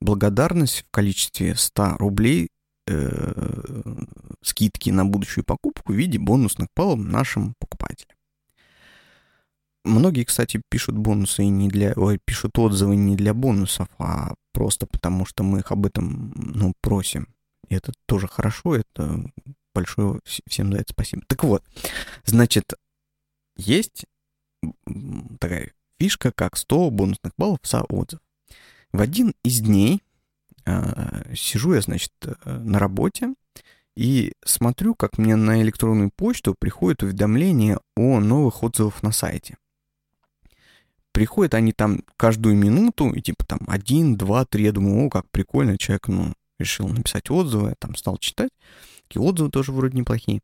благодарность 0.04 0.86
в 0.88 0.92
количестве 0.92 1.56
100 1.56 1.98
рублей 1.98 2.50
э, 2.88 3.84
скидки 4.42 4.90
на 4.90 5.06
будущую 5.06 5.44
покупку 5.44 5.94
в 5.94 5.96
виде 5.96 6.20
бонусных 6.20 6.68
баллов 6.76 7.00
нашим 7.00 7.56
покупателям. 7.60 8.16
Многие, 9.86 10.24
кстати, 10.24 10.62
пишут 10.70 10.98
бонусы 10.98 11.46
не 11.46 11.68
для, 11.68 11.94
ой, 11.96 12.20
пишут 12.24 12.58
отзывы 12.58 12.96
не 12.96 13.16
для 13.16 13.34
бонусов, 13.34 13.88
а 13.98 14.34
просто 14.54 14.88
потому, 14.88 15.26
что 15.26 15.44
мы 15.44 15.60
их 15.60 15.72
об 15.72 15.86
этом, 15.86 16.32
ну, 16.36 16.74
просим. 16.82 17.28
И 17.68 17.76
это 17.76 17.92
тоже 18.06 18.28
хорошо, 18.28 18.76
это 18.76 19.26
большое 19.74 20.22
всем 20.48 20.72
за 20.72 20.80
это 20.80 20.94
спасибо. 20.94 21.24
Так 21.28 21.44
вот, 21.44 21.64
значит, 22.24 22.74
есть 23.58 24.06
такая 25.40 25.74
фишка, 26.00 26.32
как 26.32 26.58
100 26.58 26.90
бонусных 26.92 27.34
баллов 27.38 27.60
за 27.64 27.82
отзыв. 27.84 28.20
В 28.94 29.02
один 29.02 29.34
из 29.44 29.60
дней 29.60 30.02
э, 30.66 31.36
сижу 31.36 31.74
я, 31.74 31.82
значит, 31.82 32.14
э, 32.24 32.34
на 32.46 32.80
работе 32.80 33.34
и 33.96 34.34
смотрю, 34.46 34.96
как 34.96 35.18
мне 35.18 35.36
на 35.36 35.62
электронную 35.62 36.12
почту 36.16 36.56
приходит 36.58 37.04
уведомление 37.04 37.80
о 37.96 38.20
новых 38.20 38.64
отзывах 38.64 39.04
на 39.04 39.12
сайте 39.12 39.58
приходят 41.14 41.54
они 41.54 41.72
там 41.72 42.00
каждую 42.18 42.56
минуту, 42.56 43.12
и 43.12 43.22
типа 43.22 43.46
там 43.46 43.60
один, 43.68 44.18
два, 44.18 44.46
три, 44.46 44.66
я 44.66 44.72
думаю, 44.74 45.06
о, 45.06 45.10
как 45.10 45.30
прикольно, 45.32 45.78
человек, 45.78 46.08
ну, 46.10 46.34
решил 46.60 46.88
написать 46.90 47.30
отзывы, 47.30 47.70
я 47.70 47.76
там 47.76 47.96
стал 47.96 48.18
читать, 48.18 48.50
такие 49.04 49.22
отзывы 49.22 49.50
тоже 49.50 49.72
вроде 49.72 49.98
неплохие. 49.98 50.42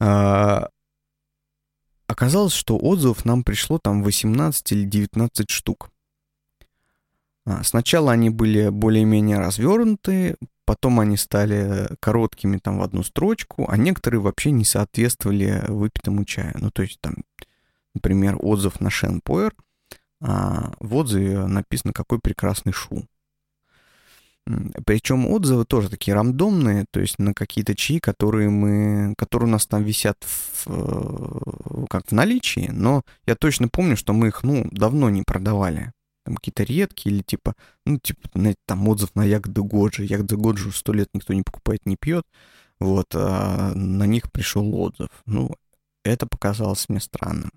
А, 0.00 0.70
оказалось, 2.06 2.54
что 2.54 2.78
отзывов 2.78 3.24
нам 3.24 3.44
пришло 3.44 3.78
там 3.78 4.02
18 4.02 4.72
или 4.72 4.84
19 4.84 5.50
штук. 5.50 5.90
А, 7.48 7.64
сначала 7.64 8.12
они 8.12 8.28
были 8.28 8.68
более-менее 8.68 9.38
развернуты, 9.38 10.36
потом 10.66 11.00
они 11.00 11.16
стали 11.16 11.88
короткими 11.98 12.58
там 12.58 12.78
в 12.78 12.82
одну 12.82 13.02
строчку, 13.02 13.64
а 13.68 13.78
некоторые 13.78 14.20
вообще 14.20 14.50
не 14.50 14.66
соответствовали 14.66 15.64
выпитому 15.66 16.26
чаю. 16.26 16.54
Ну, 16.58 16.70
то 16.70 16.82
есть 16.82 17.00
там 17.00 17.14
например, 17.94 18.36
отзыв 18.38 18.80
на 18.80 18.90
Шенпуэр, 18.90 19.54
а 20.20 20.72
в 20.78 20.94
отзыве 20.94 21.46
написано 21.46 21.92
«Какой 21.92 22.18
прекрасный 22.20 22.72
шу». 22.72 23.06
Причем 24.86 25.26
отзывы 25.26 25.64
тоже 25.64 25.90
такие 25.90 26.14
рандомные, 26.14 26.86
то 26.90 27.00
есть 27.00 27.18
на 27.18 27.34
какие-то 27.34 27.74
чаи, 27.74 27.98
которые 27.98 28.48
мы, 28.48 29.14
которые 29.18 29.48
у 29.48 29.52
нас 29.52 29.66
там 29.66 29.82
висят 29.84 30.16
в, 30.24 30.66
э, 30.68 31.86
как 31.90 32.06
в 32.06 32.12
наличии, 32.12 32.70
но 32.72 33.02
я 33.26 33.34
точно 33.34 33.68
помню, 33.68 33.94
что 33.94 34.14
мы 34.14 34.28
их, 34.28 34.42
ну, 34.42 34.66
давно 34.70 35.10
не 35.10 35.22
продавали. 35.22 35.92
Там 36.24 36.36
какие-то 36.36 36.62
редкие 36.64 37.14
или 37.14 37.22
типа, 37.22 37.54
ну, 37.86 37.98
типа, 37.98 38.28
знаете, 38.34 38.58
там 38.66 38.86
отзыв 38.88 39.14
на 39.14 39.24
ягоды 39.24 39.62
Годжи. 39.62 40.04
Ягоды 40.04 40.36
Годжи 40.36 40.72
сто 40.72 40.92
лет 40.92 41.08
никто 41.14 41.32
не 41.32 41.42
покупает, 41.42 41.86
не 41.86 41.96
пьет. 41.96 42.26
Вот, 42.80 43.06
а 43.14 43.72
на 43.74 44.04
них 44.04 44.30
пришел 44.30 44.74
отзыв. 44.74 45.08
Ну, 45.26 45.50
это 46.04 46.26
показалось 46.26 46.88
мне 46.88 47.00
странным. 47.00 47.50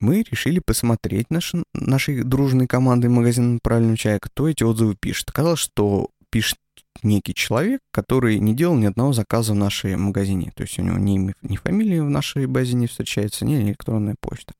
мы 0.00 0.22
решили 0.22 0.58
посмотреть 0.58 1.30
наш, 1.30 1.52
нашей 1.74 2.22
дружной 2.22 2.66
командой 2.66 3.08
магазин 3.08 3.60
правильного 3.62 3.96
чая, 3.96 4.18
кто 4.20 4.48
эти 4.48 4.62
отзывы 4.62 4.94
пишет. 4.94 5.30
Оказалось, 5.30 5.60
что 5.60 6.10
пишет 6.30 6.58
некий 7.02 7.34
человек, 7.34 7.80
который 7.90 8.38
не 8.38 8.54
делал 8.54 8.76
ни 8.76 8.86
одного 8.86 9.12
заказа 9.12 9.52
в 9.52 9.56
нашей 9.56 9.96
магазине. 9.96 10.52
То 10.54 10.62
есть 10.62 10.78
у 10.78 10.82
него 10.82 10.98
ни, 10.98 11.34
ни 11.42 11.56
фамилии 11.56 11.98
в 12.00 12.10
нашей 12.10 12.46
базе 12.46 12.74
не 12.74 12.86
встречается, 12.86 13.44
ни 13.44 13.56
электронная 13.56 14.16
почта. 14.20 14.54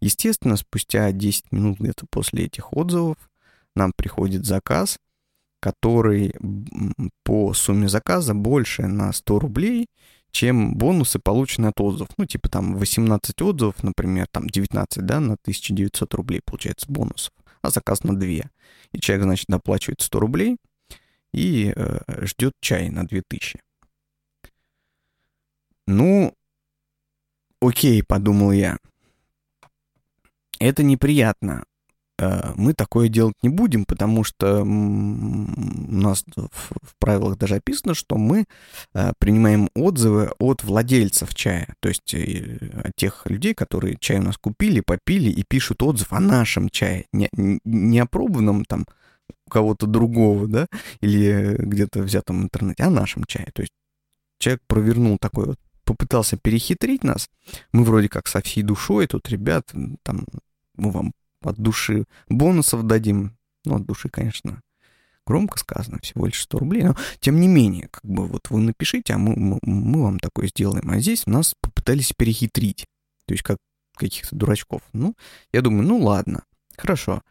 Естественно, 0.00 0.56
спустя 0.56 1.10
10 1.12 1.52
минут 1.52 1.78
где-то 1.80 2.06
после 2.10 2.44
этих 2.44 2.72
отзывов 2.72 3.16
нам 3.74 3.92
приходит 3.96 4.44
заказ, 4.44 4.98
который 5.60 6.34
по 7.24 7.54
сумме 7.54 7.88
заказа 7.88 8.34
больше 8.34 8.86
на 8.86 9.12
100 9.12 9.38
рублей– 9.38 9.86
чем 10.36 10.74
бонусы, 10.74 11.18
полученные 11.18 11.70
от 11.70 11.80
отзывов. 11.80 12.10
Ну, 12.18 12.26
типа 12.26 12.50
там 12.50 12.76
18 12.76 13.40
отзывов, 13.40 13.82
например, 13.82 14.26
там 14.30 14.46
19, 14.46 15.06
да, 15.06 15.18
на 15.18 15.34
1900 15.34 16.12
рублей 16.12 16.42
получается 16.44 16.84
бонусов, 16.90 17.32
а 17.62 17.70
заказ 17.70 18.04
на 18.04 18.14
2. 18.14 18.28
И 18.28 19.00
человек, 19.00 19.24
значит, 19.24 19.46
доплачивает 19.48 20.02
100 20.02 20.20
рублей, 20.20 20.58
и 21.32 21.72
э, 21.74 22.26
ждет 22.26 22.52
чай 22.60 22.90
на 22.90 23.06
2000. 23.06 23.60
Ну, 25.86 26.34
окей, 27.62 28.02
подумал 28.02 28.52
я. 28.52 28.76
Это 30.58 30.82
неприятно. 30.82 31.64
Э, 32.18 32.52
мы 32.56 32.72
такое 32.72 33.08
делать 33.08 33.34
не 33.42 33.48
будем, 33.48 33.84
потому 33.84 34.24
что 34.24 34.62
у 34.62 34.64
нас 34.64 36.24
в 36.34 36.96
правилах 36.98 37.36
даже 37.36 37.56
описано, 37.56 37.94
что 37.94 38.16
мы 38.16 38.46
э, 38.94 39.12
принимаем 39.18 39.68
отзывы 39.74 40.30
от 40.38 40.64
владельцев 40.64 41.34
чая, 41.34 41.74
то 41.80 41.88
есть 41.88 42.14
э, 42.14 42.58
от 42.84 42.96
тех 42.96 43.26
людей, 43.26 43.54
которые 43.54 43.96
чай 44.00 44.18
у 44.18 44.22
нас 44.22 44.38
купили, 44.38 44.80
попили 44.80 45.30
и 45.30 45.44
пишут 45.46 45.82
отзыв 45.82 46.12
о 46.12 46.20
нашем 46.20 46.68
чае, 46.70 47.06
не, 47.12 47.28
не 47.32 47.98
опробованном 47.98 48.64
там 48.64 48.86
у 49.46 49.50
кого-то 49.50 49.86
другого, 49.86 50.46
да, 50.46 50.66
или 51.00 51.56
где-то 51.58 52.02
взятом 52.02 52.40
в 52.40 52.44
интернете, 52.44 52.84
а 52.84 52.86
о 52.86 52.90
нашем 52.90 53.24
чае. 53.24 53.48
То 53.52 53.62
есть 53.62 53.72
человек 54.38 54.62
провернул 54.66 55.18
такой 55.18 55.46
вот 55.46 55.58
попытался 55.84 56.36
перехитрить 56.36 57.04
нас. 57.04 57.28
Мы 57.72 57.84
вроде 57.84 58.08
как 58.08 58.26
со 58.26 58.42
всей 58.42 58.62
душой 58.62 59.06
тут, 59.06 59.28
ребят, 59.28 59.72
там, 60.02 60.26
мы 60.76 60.90
вам 60.90 61.12
от 61.42 61.56
души 61.56 62.04
бонусов 62.28 62.86
дадим. 62.86 63.36
Ну, 63.64 63.76
от 63.76 63.86
души, 63.86 64.08
конечно, 64.08 64.60
громко 65.26 65.58
сказано, 65.58 65.98
всего 66.02 66.26
лишь 66.26 66.42
100 66.42 66.58
рублей, 66.58 66.84
но 66.84 66.96
тем 67.18 67.40
не 67.40 67.48
менее, 67.48 67.88
как 67.90 68.04
бы 68.04 68.26
вот 68.26 68.48
вы 68.50 68.60
напишите, 68.60 69.14
а 69.14 69.18
мы, 69.18 69.58
мы, 69.62 70.02
вам 70.02 70.18
такое 70.18 70.48
сделаем. 70.48 70.88
А 70.88 71.00
здесь 71.00 71.26
нас 71.26 71.54
попытались 71.60 72.12
перехитрить, 72.16 72.86
то 73.26 73.34
есть 73.34 73.42
как 73.42 73.58
каких-то 73.96 74.36
дурачков. 74.36 74.82
Ну, 74.92 75.14
я 75.52 75.62
думаю, 75.62 75.86
ну 75.86 75.98
ладно, 75.98 76.44
хорошо. 76.76 77.22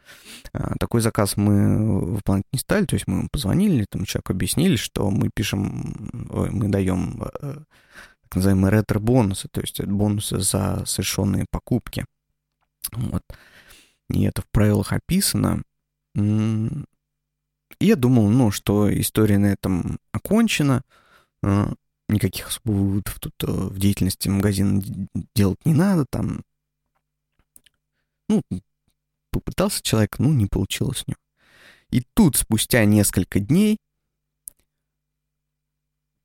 А, 0.52 0.74
такой 0.78 1.00
заказ 1.00 1.36
мы 1.36 2.04
выполнять 2.16 2.44
не 2.52 2.58
стали, 2.58 2.84
то 2.84 2.94
есть 2.94 3.06
мы 3.06 3.18
ему 3.18 3.28
позвонили, 3.30 3.86
там 3.88 4.04
человеку 4.04 4.32
объяснили, 4.32 4.76
что 4.76 5.10
мы 5.10 5.30
пишем, 5.34 6.28
ой, 6.30 6.50
мы 6.50 6.68
даем 6.68 7.22
э, 7.40 7.58
так 8.24 8.36
называемые 8.36 8.72
ретро-бонусы, 8.72 9.48
то 9.50 9.60
есть 9.60 9.80
бонусы 9.80 10.40
за 10.40 10.82
совершенные 10.84 11.46
покупки. 11.50 12.04
Вот 12.92 13.22
и 14.08 14.22
это 14.22 14.42
в 14.42 14.46
правилах 14.46 14.92
описано. 14.92 15.62
я 16.14 17.96
думал, 17.96 18.28
ну, 18.28 18.50
что 18.50 18.92
история 19.00 19.38
на 19.38 19.46
этом 19.46 19.98
окончена, 20.12 20.82
а, 21.42 21.72
никаких 22.08 22.48
особых 22.48 22.76
выводов 22.76 23.20
тут 23.20 23.34
э, 23.42 23.46
в 23.46 23.78
деятельности 23.78 24.28
магазина 24.28 24.80
делать 25.34 25.64
не 25.64 25.74
надо, 25.74 26.06
там, 26.08 26.42
ну, 28.28 28.42
попытался 29.30 29.82
человек, 29.82 30.18
ну, 30.18 30.32
не 30.32 30.46
получилось 30.46 31.04
у 31.06 31.10
него. 31.10 31.20
И 31.90 32.02
тут, 32.14 32.36
спустя 32.36 32.84
несколько 32.84 33.40
дней, 33.40 33.78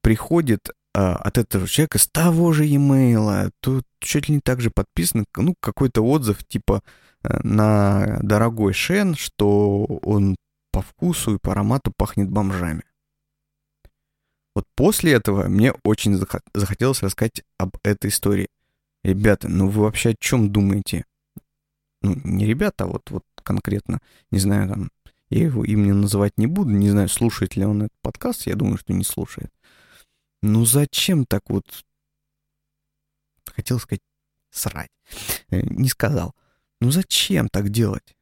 приходит 0.02 0.70
от 0.94 1.38
этого 1.38 1.68
человека 1.68 2.00
с 2.00 2.08
того 2.08 2.52
же 2.52 2.66
e-mail, 2.66 3.52
тут 3.62 3.86
чуть 4.00 4.28
ли 4.28 4.36
не 4.36 4.42
так 4.42 4.62
же 4.62 4.72
подписан, 4.72 5.26
ну, 5.36 5.56
какой-то 5.60 6.02
отзыв, 6.02 6.44
типа, 6.46 6.84
на 7.24 8.20
дорогой 8.22 8.74
шен, 8.74 9.16
что 9.16 9.86
он 9.86 10.36
по 10.72 10.82
вкусу 10.82 11.36
и 11.36 11.40
по 11.40 11.52
аромату 11.52 11.94
пахнет 11.96 12.30
бомжами. 12.30 12.84
Вот 14.56 14.66
после 14.76 15.14
этого 15.14 15.48
мне 15.48 15.74
очень 15.84 16.16
захотелось 16.54 17.04
рассказать 17.04 17.44
об 17.58 17.78
этой 17.84 18.10
истории. 18.10 18.50
Ребята, 19.04 19.48
ну 19.48 19.70
вы 19.70 19.84
вообще 19.84 20.10
о 20.10 20.16
чем 20.20 20.52
думаете? 20.52 21.06
Ну, 22.02 22.20
не 22.24 22.46
ребята, 22.46 22.84
а 22.84 22.88
вот, 22.88 23.10
вот 23.12 23.24
конкретно, 23.44 24.00
не 24.32 24.40
знаю, 24.40 24.70
там, 24.70 24.92
я 25.30 25.44
его 25.44 25.64
имени 25.64 25.92
называть 25.92 26.34
не 26.38 26.48
буду, 26.48 26.72
не 26.72 26.90
знаю, 26.90 27.08
слушает 27.08 27.56
ли 27.56 27.64
он 27.64 27.84
этот 27.84 27.98
подкаст, 28.02 28.48
я 28.48 28.56
думаю, 28.56 28.78
что 28.78 28.94
не 28.94 29.04
слушает. 29.04 29.52
Ну 30.42 30.66
зачем 30.66 31.26
так 31.26 31.50
вот, 31.50 31.66
хотел 33.46 33.80
сказать, 33.80 34.02
срать, 34.50 34.92
э, 35.50 35.62
не 35.62 35.88
сказал. 35.90 36.36
Ну 36.80 36.92
зачем 36.92 37.48
так 37.48 37.70
делать? 37.70 38.16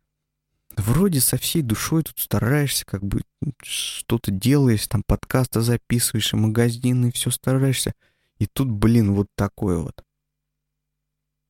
Вроде 0.75 1.19
со 1.19 1.37
всей 1.37 1.61
душой 1.61 2.03
тут 2.03 2.19
стараешься, 2.19 2.85
как 2.85 3.03
бы 3.03 3.21
что-то 3.63 4.31
делаешь, 4.31 4.87
там 4.87 5.03
подкасты 5.03 5.61
записываешь, 5.61 6.33
и 6.33 6.37
магазины, 6.37 7.11
все 7.11 7.31
стараешься. 7.31 7.93
И 8.37 8.45
тут, 8.45 8.69
блин, 8.69 9.13
вот 9.13 9.27
такое 9.35 9.79
вот. 9.79 10.03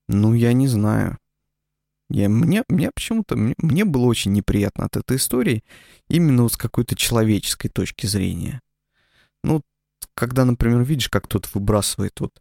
Ну, 0.07 0.33
я 0.33 0.53
не 0.53 0.67
знаю. 0.67 1.19
Я, 2.09 2.27
мне, 2.27 2.63
мне 2.69 2.89
почему-то, 2.89 3.35
мне, 3.35 3.53
мне 3.59 3.85
было 3.85 4.05
очень 4.05 4.33
неприятно 4.33 4.85
от 4.85 4.97
этой 4.97 5.17
истории, 5.17 5.63
именно 6.07 6.43
вот 6.43 6.53
с 6.53 6.57
какой-то 6.57 6.95
человеческой 6.95 7.69
точки 7.69 8.07
зрения. 8.07 8.61
Ну, 9.43 9.61
когда, 10.19 10.45
например, 10.45 10.83
видишь, 10.83 11.09
как 11.09 11.23
кто-то 11.23 11.49
выбрасывает 11.53 12.19
вот 12.19 12.33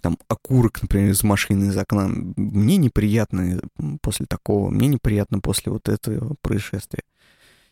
там 0.00 0.18
окурок, 0.28 0.82
например, 0.82 1.10
из 1.12 1.24
машины, 1.24 1.64
из 1.70 1.76
окна. 1.78 2.06
Мне 2.08 2.76
неприятно 2.76 3.60
после 4.02 4.26
такого, 4.26 4.68
мне 4.68 4.86
неприятно 4.86 5.40
после 5.40 5.72
вот 5.72 5.88
этого 5.88 6.36
происшествия. 6.42 7.02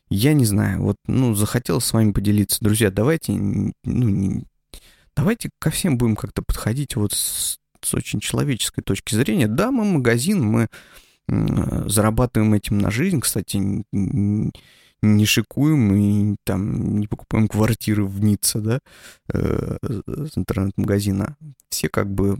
Я 0.09 0.33
не 0.33 0.47
знаю, 0.47 0.83
вот, 0.83 0.97
ну, 1.07 1.35
захотел 1.35 1.81
с 1.81 1.93
вами 1.93 2.13
поделиться. 2.13 2.65
Друзья, 2.65 2.91
давайте, 2.91 3.33
ну, 3.33 3.73
не, 3.85 4.45
давайте 5.15 5.51
ко 5.59 5.71
всем 5.71 5.99
будем 5.99 6.17
как-то 6.17 6.43
подходить 6.43 6.97
вот 6.97 7.13
с, 7.13 7.59
с 7.83 7.95
очень 7.95 8.21
человеческой 8.21 8.83
точки 8.83 9.15
зрения. 9.15 9.47
Да, 9.47 9.71
мы 9.71 9.85
магазин, 9.85 10.43
мы 10.43 10.69
зарабатываем 11.29 12.55
этим 12.55 12.79
на 12.79 12.91
жизнь. 12.91 13.21
Кстати, 13.21 13.85
не 15.03 15.27
шикуем 15.27 15.95
и 15.95 16.37
там 16.45 16.99
не 16.99 17.07
покупаем 17.07 17.49
квартиры 17.49 18.05
в 18.05 18.23
Ницце, 18.23 18.61
да, 18.61 18.81
э, 19.33 19.79
с 19.83 20.39
интернет-магазина. 20.39 21.37
Все 21.69 21.89
как 21.89 22.11
бы... 22.11 22.37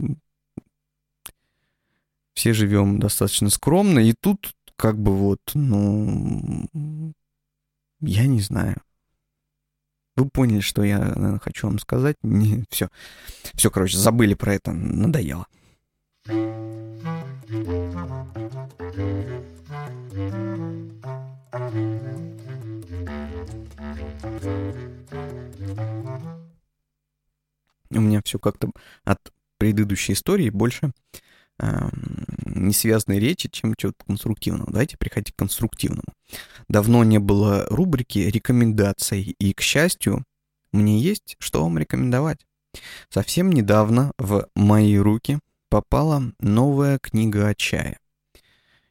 Все 2.33 2.53
живем 2.53 2.99
достаточно 2.99 3.49
скромно, 3.49 3.99
и 3.99 4.13
тут 4.13 4.55
как 4.75 4.97
бы 4.97 5.15
вот, 5.15 5.41
ну... 5.53 6.67
Я 7.99 8.25
не 8.25 8.41
знаю. 8.41 8.81
Вы 10.15 10.29
поняли, 10.29 10.59
что 10.59 10.83
я 10.83 10.99
наверное, 10.99 11.39
хочу 11.39 11.67
вам 11.67 11.79
сказать? 11.79 12.17
Не, 12.23 12.65
все. 12.69 12.89
Все, 13.55 13.71
короче, 13.71 13.97
забыли 13.97 14.33
про 14.35 14.55
это. 14.55 14.71
Надоело. 14.71 15.47
У 27.89 28.01
меня 28.01 28.21
все 28.23 28.39
как-то 28.39 28.71
от 29.03 29.19
предыдущей 29.57 30.13
истории 30.13 30.49
больше 30.49 30.91
э, 31.59 31.89
не 32.45 32.73
связанной 32.73 33.19
речи, 33.19 33.49
чем 33.49 33.75
чего-то 33.75 34.03
конструктивного. 34.05 34.71
Давайте 34.71 34.97
переходить 34.97 35.33
к 35.33 35.39
конструктивному. 35.39 36.13
Давно 36.67 37.03
не 37.03 37.19
было 37.19 37.65
рубрики 37.69 38.19
рекомендаций, 38.19 39.35
и, 39.37 39.53
к 39.53 39.61
счастью, 39.61 40.23
мне 40.71 40.99
есть 40.99 41.35
что 41.39 41.63
вам 41.63 41.77
рекомендовать. 41.77 42.45
Совсем 43.09 43.51
недавно 43.51 44.13
в 44.17 44.47
мои 44.55 44.97
руки 44.97 45.39
попала 45.69 46.23
новая 46.39 46.99
книга 46.99 47.47
о 47.47 47.55
чае. 47.55 47.99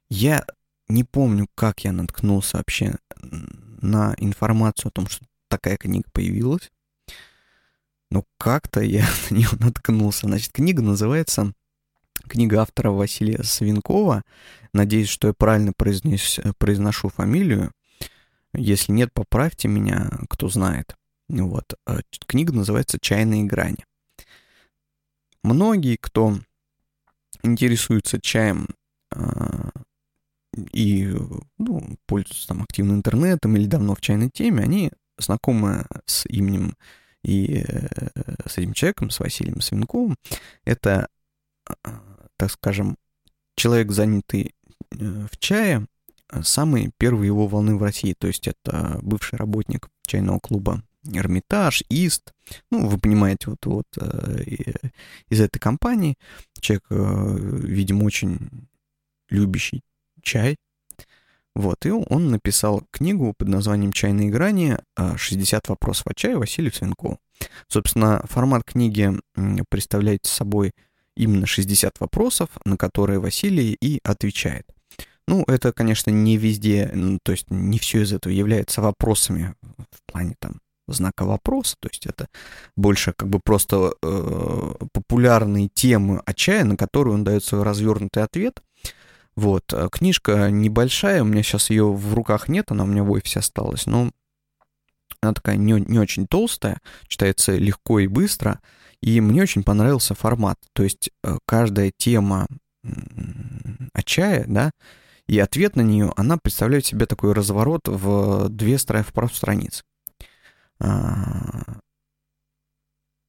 Я 0.09 0.44
не 0.88 1.05
помню, 1.05 1.48
как 1.55 1.85
я 1.85 1.92
наткнулся 1.92 2.59
вообще 2.59 2.96
на 3.83 4.14
информацию 4.18 4.88
о 4.88 4.92
том, 4.92 5.09
что 5.09 5.25
такая 5.49 5.77
книга 5.77 6.09
появилась. 6.12 6.71
Но 8.11 8.25
как-то 8.38 8.81
я 8.81 9.07
на 9.31 9.35
нее 9.35 9.49
наткнулся. 9.59 10.27
Значит, 10.27 10.53
книга 10.53 10.83
называется 10.83 11.53
книга 12.29 12.62
автора 12.62 12.90
Василия 12.90 13.42
Свинкова. 13.42 14.23
Надеюсь, 14.73 15.09
что 15.09 15.29
я 15.29 15.35
правильно 15.35 15.73
произнес, 15.77 16.40
произношу 16.59 17.09
фамилию. 17.09 17.73
Если 18.55 18.92
нет, 18.92 19.12
поправьте 19.12 19.68
меня, 19.68 20.11
кто 20.29 20.49
знает. 20.49 20.97
Вот. 21.29 21.75
Э, 21.87 22.01
книга 22.27 22.53
называется 22.53 22.99
«Чайные 23.01 23.45
грани». 23.45 23.85
Многие, 25.42 25.97
кто 25.97 26.38
интересуется 27.42 28.21
чаем 28.21 28.68
э, 29.14 29.71
и 30.54 31.14
ну, 31.58 31.96
пользуются 32.06 32.48
там 32.48 32.62
активным 32.62 32.96
интернетом 32.96 33.56
или 33.56 33.66
давно 33.66 33.94
в 33.94 34.00
чайной 34.00 34.30
теме, 34.30 34.62
они 34.62 34.92
знакомы 35.18 35.86
с 36.06 36.26
именем 36.26 36.76
и 37.22 37.64
э, 37.66 37.88
с 38.46 38.58
этим 38.58 38.72
человеком, 38.72 39.10
с 39.10 39.20
Василием 39.20 39.60
Свинковым, 39.60 40.16
это, 40.64 41.08
а, 41.66 42.00
так 42.36 42.50
скажем, 42.50 42.96
человек, 43.56 43.92
занятый 43.92 44.54
э, 44.90 45.26
в 45.30 45.38
чае, 45.38 45.86
самые 46.42 46.90
первые 46.98 47.28
его 47.28 47.46
волны 47.46 47.76
в 47.76 47.82
России. 47.82 48.14
То 48.18 48.26
есть 48.26 48.48
это 48.48 48.98
бывший 49.02 49.36
работник 49.36 49.88
чайного 50.06 50.40
клуба 50.40 50.82
Эрмитаж, 51.06 51.82
Ист. 51.88 52.32
Ну, 52.70 52.88
вы 52.88 52.98
понимаете, 52.98 53.50
вот, 53.50 53.64
вот 53.66 53.86
э, 53.98 54.42
из 55.28 55.40
этой 55.40 55.58
компании 55.58 56.16
человек, 56.60 56.84
видимо, 56.90 58.04
очень 58.04 58.68
любящий 59.28 59.82
чай. 60.22 60.56
Вот, 61.54 61.85
и 61.85 61.90
он 61.90 62.30
написал 62.30 62.82
книгу 62.90 63.35
под 63.37 63.48
названием 63.48 63.92
«Чайные 63.92 64.30
грани. 64.30 64.78
60 64.96 65.68
вопросов 65.68 66.06
о 66.06 66.14
чае» 66.14 66.38
Василию 66.38 66.72
Свинкову. 66.72 67.18
Собственно, 67.68 68.24
формат 68.24 68.64
книги 68.64 69.12
представляет 69.68 70.24
собой 70.24 70.72
именно 71.14 71.46
60 71.46 72.00
вопросов, 72.00 72.48
на 72.64 72.78
которые 72.78 73.18
Василий 73.18 73.76
и 73.78 74.00
отвечает. 74.02 74.66
Ну, 75.28 75.44
это, 75.46 75.72
конечно, 75.72 76.11
не 76.11 76.37
везде, 76.37 76.90
то 77.22 77.32
есть 77.32 77.50
не 77.50 77.78
все 77.78 78.02
из 78.02 78.12
этого 78.12 78.32
является 78.32 78.80
вопросами 78.80 79.54
в 79.90 80.11
плане 80.11 80.35
там 80.38 80.61
знака 80.88 81.24
вопроса, 81.24 81.76
то 81.80 81.88
есть 81.88 82.06
это 82.06 82.28
больше 82.76 83.12
как 83.12 83.28
бы 83.28 83.40
просто 83.42 83.94
э, 84.02 84.74
популярные 84.92 85.68
темы 85.68 86.20
о 86.24 86.35
чае, 86.35 86.64
на 86.64 86.76
которые 86.76 87.14
он 87.14 87.24
дает 87.24 87.44
свой 87.44 87.62
развернутый 87.62 88.22
ответ. 88.22 88.62
Вот, 89.35 89.73
э, 89.73 89.88
книжка 89.90 90.51
небольшая, 90.51 91.23
у 91.23 91.25
меня 91.25 91.42
сейчас 91.42 91.71
ее 91.71 91.90
в 91.90 92.14
руках 92.14 92.49
нет, 92.49 92.71
она 92.71 92.85
у 92.85 92.87
меня 92.87 93.03
в 93.03 93.11
офисе 93.11 93.38
осталась, 93.38 93.87
но 93.87 94.11
она 95.21 95.33
такая 95.33 95.57
не, 95.57 95.73
не 95.73 95.99
очень 95.99 96.27
толстая, 96.27 96.81
читается 97.07 97.57
легко 97.57 98.01
и 98.01 98.07
быстро, 98.07 98.61
и 99.01 99.21
мне 99.21 99.42
очень 99.42 99.62
понравился 99.62 100.14
формат. 100.14 100.59
То 100.75 100.83
есть 100.83 101.11
э, 101.25 101.38
каждая 101.47 101.92
тема 101.97 102.47
о 103.92 104.03
чае, 104.03 104.45
да, 104.47 104.73
и 105.27 105.38
ответ 105.38 105.77
на 105.77 105.83
нее, 105.83 106.12
она 106.16 106.37
представляет 106.37 106.85
себе 106.85 107.07
такой 107.07 107.33
разворот 107.33 107.83
в 107.87 108.49
две 108.49 108.77
в 108.77 109.35
страниц. 109.35 109.85
А, 110.81 111.79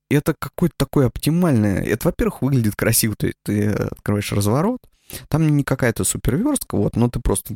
это 0.10 0.34
какой-то 0.34 0.76
такой 0.78 1.08
оптимальный... 1.08 1.86
Это, 1.86 2.08
во-первых, 2.08 2.42
выглядит 2.42 2.76
красиво. 2.76 3.16
То 3.16 3.28
есть 3.28 3.38
ты 3.44 3.70
открываешь 3.70 4.32
разворот, 4.32 4.82
там 5.28 5.56
не 5.56 5.64
какая-то 5.64 6.04
суперверстка, 6.04 6.76
вот, 6.76 6.96
но 6.96 7.10
ты 7.10 7.20
просто 7.20 7.54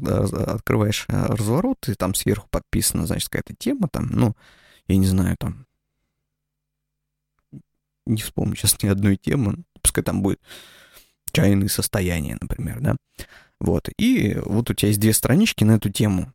открываешь 0.54 1.06
э, 1.08 1.26
разворот, 1.26 1.88
и 1.89 1.93
там 1.93 2.13
сверху 2.13 2.48
подписана, 2.50 3.06
значит, 3.06 3.30
какая-то 3.30 3.56
тема, 3.58 3.88
там, 3.89 4.08
ну, 4.12 4.36
я 4.88 4.98
не 4.98 5.08
знаю, 5.08 5.36
там, 5.39 5.65
не 8.06 8.22
вспомню 8.22 8.56
сейчас 8.56 8.82
ни 8.82 8.88
одной 8.88 9.17
темы, 9.17 9.63
пускай 9.82 10.04
там 10.04 10.22
будет 10.22 10.39
чайные 11.32 11.70
состояния, 11.70 12.38
например, 12.39 12.80
да, 12.80 12.96
вот, 13.60 13.89
и 13.98 14.38
вот 14.46 14.70
у 14.70 14.74
тебя 14.74 14.89
есть 14.89 15.00
две 15.00 15.13
странички 15.13 15.63
на 15.63 15.74
эту 15.74 15.89
тему. 15.89 16.32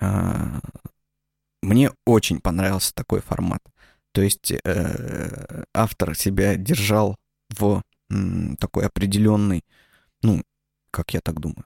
А, 0.00 0.60
мне 1.62 1.92
очень 2.04 2.40
понравился 2.40 2.92
такой 2.94 3.20
формат. 3.20 3.62
То 4.12 4.20
есть 4.20 4.52
э, 4.52 5.64
автор 5.72 6.14
себя 6.14 6.56
держал 6.56 7.16
в 7.48 7.82
такой 8.58 8.84
определенный, 8.84 9.64
ну, 10.22 10.42
как 10.90 11.14
я 11.14 11.20
так 11.20 11.40
думаю, 11.40 11.64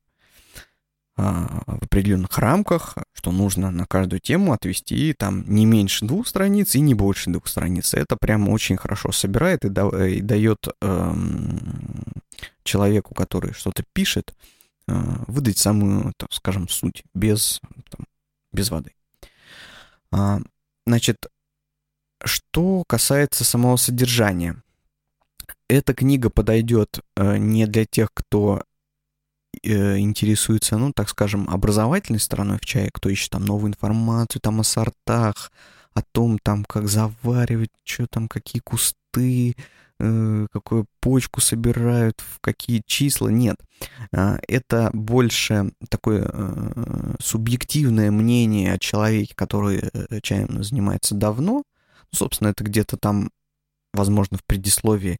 а, 1.19 1.63
в 1.67 1.85
определенных 1.85 2.37
рамках, 2.39 2.99
что 3.15 3.33
нужно 3.33 3.71
на 3.71 3.87
каждую 3.87 4.21
тему 4.21 4.53
отвести 4.53 5.15
там 5.15 5.45
не 5.49 5.65
меньше 5.65 6.05
двух 6.05 6.27
страниц 6.27 6.75
и 6.75 6.81
не 6.81 6.93
больше 6.93 7.31
двух 7.31 7.49
страниц. 7.49 7.95
Это 7.95 8.17
прямо 8.17 8.51
очень 8.51 8.77
хорошо 8.77 9.13
собирает 9.13 9.65
и, 9.65 9.71
да, 9.71 9.89
и 10.07 10.21
дает 10.21 10.69
э, 10.83 11.15
человеку, 12.65 13.15
который 13.15 13.55
что-то 13.55 13.83
пишет, 13.95 14.35
э, 14.89 14.93
выдать 15.27 15.57
самую, 15.57 16.13
так 16.19 16.35
скажем, 16.35 16.69
суть 16.69 17.03
без, 17.15 17.63
там, 17.89 18.07
без 18.53 18.71
воды. 18.71 18.93
А, 20.13 20.41
значит, 20.87 21.29
что 22.23 22.85
касается 22.87 23.45
самого 23.45 23.77
содержания. 23.77 24.63
Эта 25.69 25.95
книга 25.95 26.31
подойдет 26.31 27.01
э, 27.17 27.39
не 27.39 27.67
для 27.67 27.85
тех, 27.85 28.11
кто 28.15 28.63
э, 29.63 29.99
интересуется, 29.99 30.79
ну, 30.79 30.93
так 30.93 31.09
скажем, 31.09 31.49
образовательной 31.51 32.21
стороной 32.21 32.59
в 32.59 32.65
чае, 32.65 32.91
кто 32.93 33.09
ищет 33.09 33.31
там 33.31 33.45
новую 33.45 33.71
информацию, 33.71 34.41
там 34.41 34.61
о 34.61 34.65
сортах, 34.65 35.51
о 35.93 36.03
том, 36.03 36.39
там, 36.39 36.65
как 36.65 36.89
заваривать, 36.89 37.71
что 37.83 38.07
там, 38.07 38.29
какие 38.29 38.61
кусты, 38.61 39.57
э, 39.99 40.47
какую 40.53 40.87
почку 41.01 41.41
собирают, 41.41 42.21
в 42.21 42.39
какие 42.41 42.83
числа. 42.87 43.29
Нет. 43.29 43.57
Э, 44.13 44.39
это 44.47 44.91
больше 44.93 45.73
такое 45.89 46.31
э, 46.33 47.15
субъективное 47.21 48.13
мнение 48.13 48.73
о 48.73 48.79
человеке, 48.79 49.35
который 49.35 49.81
э, 49.81 50.21
чаем 50.23 50.63
занимается 50.63 51.17
давно. 51.17 51.65
Собственно, 52.13 52.49
это 52.49 52.63
где-то 52.63 52.97
там, 52.99 53.31
возможно, 53.93 54.39
в 54.39 54.45
предисловии 54.45 55.19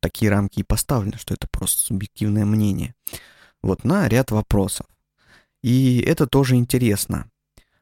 такие 0.00 0.30
рамки 0.30 0.60
и 0.60 0.64
поставлены, 0.64 1.16
что 1.18 1.34
это 1.34 1.46
просто 1.50 1.80
субъективное 1.80 2.44
мнение. 2.44 2.94
Вот 3.62 3.84
на 3.84 4.08
ряд 4.08 4.30
вопросов. 4.30 4.86
И 5.62 6.00
это 6.00 6.26
тоже 6.26 6.56
интересно, 6.56 7.30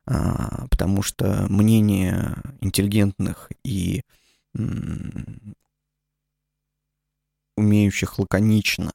а, 0.04 0.66
потому 0.68 1.02
что 1.02 1.46
мнение 1.48 2.36
интеллигентных 2.60 3.50
и 3.64 4.02
умеющих 7.56 8.18
лаконично 8.18 8.90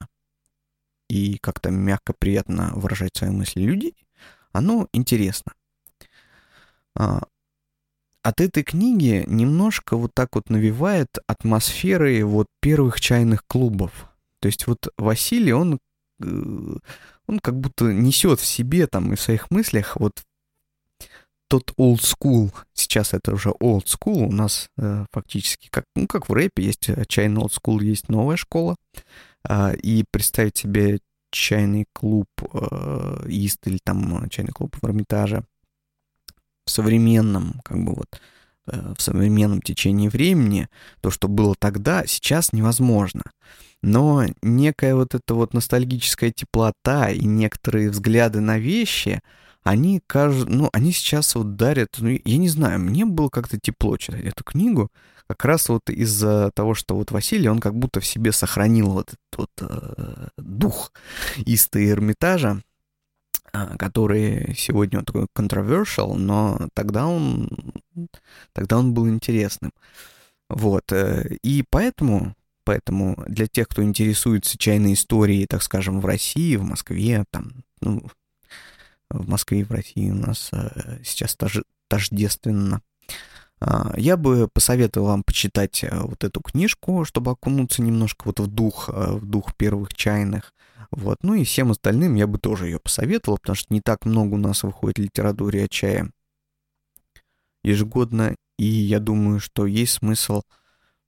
и 1.08 1.38
как-то 1.38 1.70
мягко, 1.70 2.12
приятно 2.12 2.72
выражать 2.74 3.16
свои 3.16 3.30
мысли 3.30 3.62
людей, 3.62 3.94
оно 4.52 4.88
интересно. 4.92 5.54
А, 6.96 7.22
от 8.24 8.40
этой 8.40 8.62
книги 8.62 9.22
немножко 9.26 9.96
вот 9.96 10.14
так 10.14 10.30
вот 10.34 10.48
навевает 10.48 11.18
атмосферы 11.26 12.24
вот 12.24 12.46
первых 12.60 12.98
чайных 12.98 13.46
клубов. 13.46 14.08
То 14.40 14.48
есть 14.48 14.66
вот 14.66 14.88
Василий, 14.96 15.52
он, 15.52 15.78
э, 16.20 16.26
он 17.26 17.38
как 17.38 17.60
будто 17.60 17.92
несет 17.92 18.40
в 18.40 18.46
себе 18.46 18.86
там 18.86 19.12
и 19.12 19.16
в 19.16 19.20
своих 19.20 19.50
мыслях 19.50 19.96
вот 19.96 20.22
тот 21.48 21.72
old 21.78 22.00
school. 22.00 22.50
Сейчас 22.72 23.12
это 23.12 23.34
уже 23.34 23.50
old 23.50 23.84
school. 23.84 24.26
У 24.26 24.32
нас 24.32 24.70
э, 24.78 25.04
фактически, 25.12 25.68
как, 25.70 25.84
ну, 25.94 26.06
как 26.06 26.30
в 26.30 26.32
рэпе, 26.32 26.62
есть 26.62 26.88
э, 26.88 27.04
чайный 27.06 27.42
old 27.42 27.52
school, 27.52 27.84
есть 27.84 28.08
новая 28.08 28.36
школа. 28.36 28.76
Э, 29.46 29.76
и 29.76 30.04
представить 30.10 30.56
себе 30.56 30.98
чайный 31.30 31.84
клуб 31.92 32.28
э, 32.40 33.26
Ист 33.28 33.66
или 33.66 33.78
там 33.84 34.30
чайный 34.30 34.52
клуб 34.52 34.74
в 34.80 34.86
Эрмитаже 34.86 35.44
в 36.66 36.70
современном, 36.70 37.60
как 37.64 37.82
бы 37.84 37.94
вот, 37.94 38.20
э, 38.66 38.94
в 38.96 39.00
современном 39.02 39.62
течении 39.62 40.08
времени, 40.08 40.68
то, 41.00 41.10
что 41.10 41.28
было 41.28 41.54
тогда, 41.58 42.06
сейчас 42.06 42.52
невозможно. 42.52 43.22
Но 43.82 44.24
некая 44.42 44.94
вот 44.94 45.14
эта 45.14 45.34
вот 45.34 45.52
ностальгическая 45.52 46.30
теплота 46.30 47.10
и 47.10 47.24
некоторые 47.26 47.90
взгляды 47.90 48.40
на 48.40 48.58
вещи, 48.58 49.20
они 49.62 50.00
кажут, 50.06 50.48
ну, 50.48 50.70
они 50.72 50.92
сейчас 50.92 51.34
вот 51.34 51.56
дарят, 51.56 51.96
ну, 51.98 52.08
я 52.08 52.36
не 52.38 52.48
знаю, 52.48 52.80
мне 52.80 53.04
было 53.04 53.28
как-то 53.28 53.58
тепло 53.58 53.96
читать 53.96 54.24
эту 54.24 54.44
книгу, 54.44 54.90
как 55.26 55.44
раз 55.44 55.68
вот 55.68 55.88
из-за 55.88 56.50
того, 56.54 56.74
что 56.74 56.96
вот 56.96 57.10
Василий, 57.10 57.48
он 57.48 57.60
как 57.60 57.74
будто 57.74 58.00
в 58.00 58.06
себе 58.06 58.32
сохранил 58.32 58.90
вот 58.90 59.08
этот 59.08 59.38
вот 59.38 59.50
э, 59.60 60.28
дух 60.36 60.92
Иста 61.44 61.82
Эрмитажа, 61.82 62.62
который 63.78 64.54
сегодня 64.56 65.02
такой 65.02 65.26
controversial, 65.34 66.14
но 66.14 66.68
тогда 66.74 67.06
он, 67.06 67.48
тогда 68.52 68.78
он 68.78 68.94
был 68.94 69.08
интересным. 69.08 69.72
Вот. 70.48 70.92
Э, 70.92 71.36
и 71.42 71.64
поэтому, 71.68 72.34
поэтому 72.64 73.16
для 73.26 73.46
тех, 73.46 73.68
кто 73.68 73.82
интересуется 73.82 74.58
чайной 74.58 74.94
историей, 74.94 75.46
так 75.46 75.62
скажем, 75.62 76.00
в 76.00 76.06
России, 76.06 76.56
в 76.56 76.64
Москве, 76.64 77.24
там, 77.30 77.64
ну, 77.80 78.02
в 79.10 79.28
Москве 79.28 79.60
и 79.60 79.64
в 79.64 79.70
России 79.70 80.10
у 80.10 80.14
нас 80.14 80.50
э, 80.52 80.98
сейчас 81.04 81.36
тож, 81.36 81.62
тождественно. 81.88 82.82
А, 83.60 83.94
я 83.96 84.16
бы 84.16 84.48
посоветовал 84.52 85.08
вам 85.08 85.22
почитать 85.22 85.84
э, 85.84 85.90
вот 85.92 86.24
эту 86.24 86.40
книжку, 86.40 87.04
чтобы 87.04 87.30
окунуться 87.30 87.82
немножко 87.82 88.24
вот 88.26 88.40
в 88.40 88.46
дух, 88.48 88.88
в 88.88 89.24
дух 89.24 89.54
первых 89.56 89.94
чайных. 89.94 90.52
Вот. 90.96 91.18
Ну 91.22 91.34
и 91.34 91.44
всем 91.44 91.72
остальным 91.72 92.14
я 92.14 92.26
бы 92.28 92.38
тоже 92.38 92.66
ее 92.66 92.78
посоветовал, 92.78 93.38
потому 93.38 93.56
что 93.56 93.74
не 93.74 93.80
так 93.80 94.06
много 94.06 94.34
у 94.34 94.38
нас 94.38 94.62
выходит 94.62 94.98
литературы 94.98 95.62
о 95.62 95.68
чае 95.68 96.10
ежегодно, 97.64 98.36
и 98.58 98.64
я 98.64 99.00
думаю, 99.00 99.40
что 99.40 99.66
есть 99.66 99.94
смысл 99.94 100.42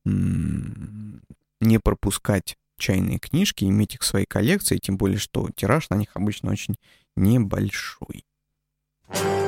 не 0.05 1.78
пропускать 1.78 2.57
чайные 2.78 3.18
книжки, 3.18 3.64
иметь 3.64 3.95
их 3.95 4.01
в 4.03 4.07
своей 4.07 4.26
коллекции, 4.26 4.78
тем 4.78 4.99
более, 4.99 5.18
что 5.18 5.49
тираж 5.55 5.89
на 5.91 5.95
них 5.95 6.11
обычно 6.14 6.51
очень 6.51 6.76
небольшой. 7.16 8.24
Ну, 9.09 9.45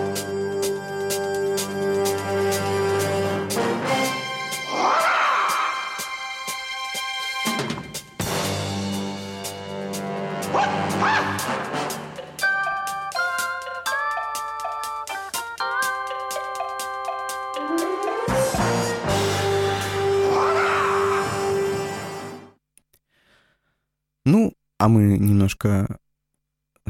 а 24.79 24.89
мы 24.89 25.19
немножко 25.19 25.99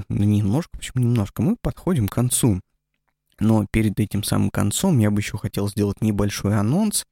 ну, 0.09 0.25
немножко, 0.25 0.77
почему 0.77 1.03
немножко, 1.03 1.43
мы 1.43 1.57
подходим 1.57 2.09
к 2.09 2.15
концу. 2.15 2.61
Но 3.41 3.67
перед 3.71 3.99
этим 4.01 4.23
самым 4.23 4.51
концом 4.51 4.99
я 4.99 5.11
бы 5.11 5.21
еще 5.21 5.39
хотел 5.39 5.69
сделать 5.69 6.01
небольшой 6.01 6.59
анонс. 6.59 7.07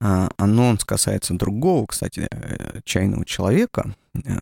А, 0.00 0.30
анонс 0.36 0.84
касается 0.84 1.34
другого, 1.34 1.86
кстати, 1.86 2.28
э, 2.30 2.80
чайного 2.84 3.24
человека, 3.24 3.94
э, 4.14 4.38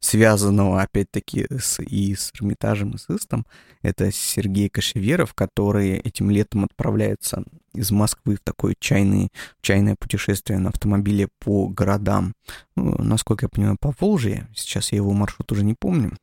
связанного, 0.00 0.82
опять-таки, 0.82 1.46
с, 1.50 1.80
и 1.82 2.14
с 2.14 2.32
Эрмитажем, 2.34 2.92
и 2.92 2.98
с 2.98 3.08
Истом. 3.10 3.46
Это 3.82 4.12
Сергей 4.12 4.68
Кашеверов, 4.68 5.34
который 5.34 5.98
этим 5.98 6.30
летом 6.30 6.64
отправляется 6.64 7.44
из 7.74 7.90
Москвы 7.90 8.36
в 8.36 8.40
такое 8.40 8.74
чайное, 8.78 9.28
чайное 9.60 9.96
путешествие 9.96 10.58
на 10.58 10.70
автомобиле 10.70 11.28
по 11.38 11.68
городам. 11.68 12.34
Ну, 12.76 12.96
насколько 13.02 13.46
я 13.46 13.48
понимаю, 13.48 13.76
по 13.80 13.94
Волжье. 13.98 14.48
Сейчас 14.54 14.92
я 14.92 14.96
его 14.96 15.12
маршрут 15.12 15.50
уже 15.52 15.64
не 15.64 15.74
помню. 15.74 16.16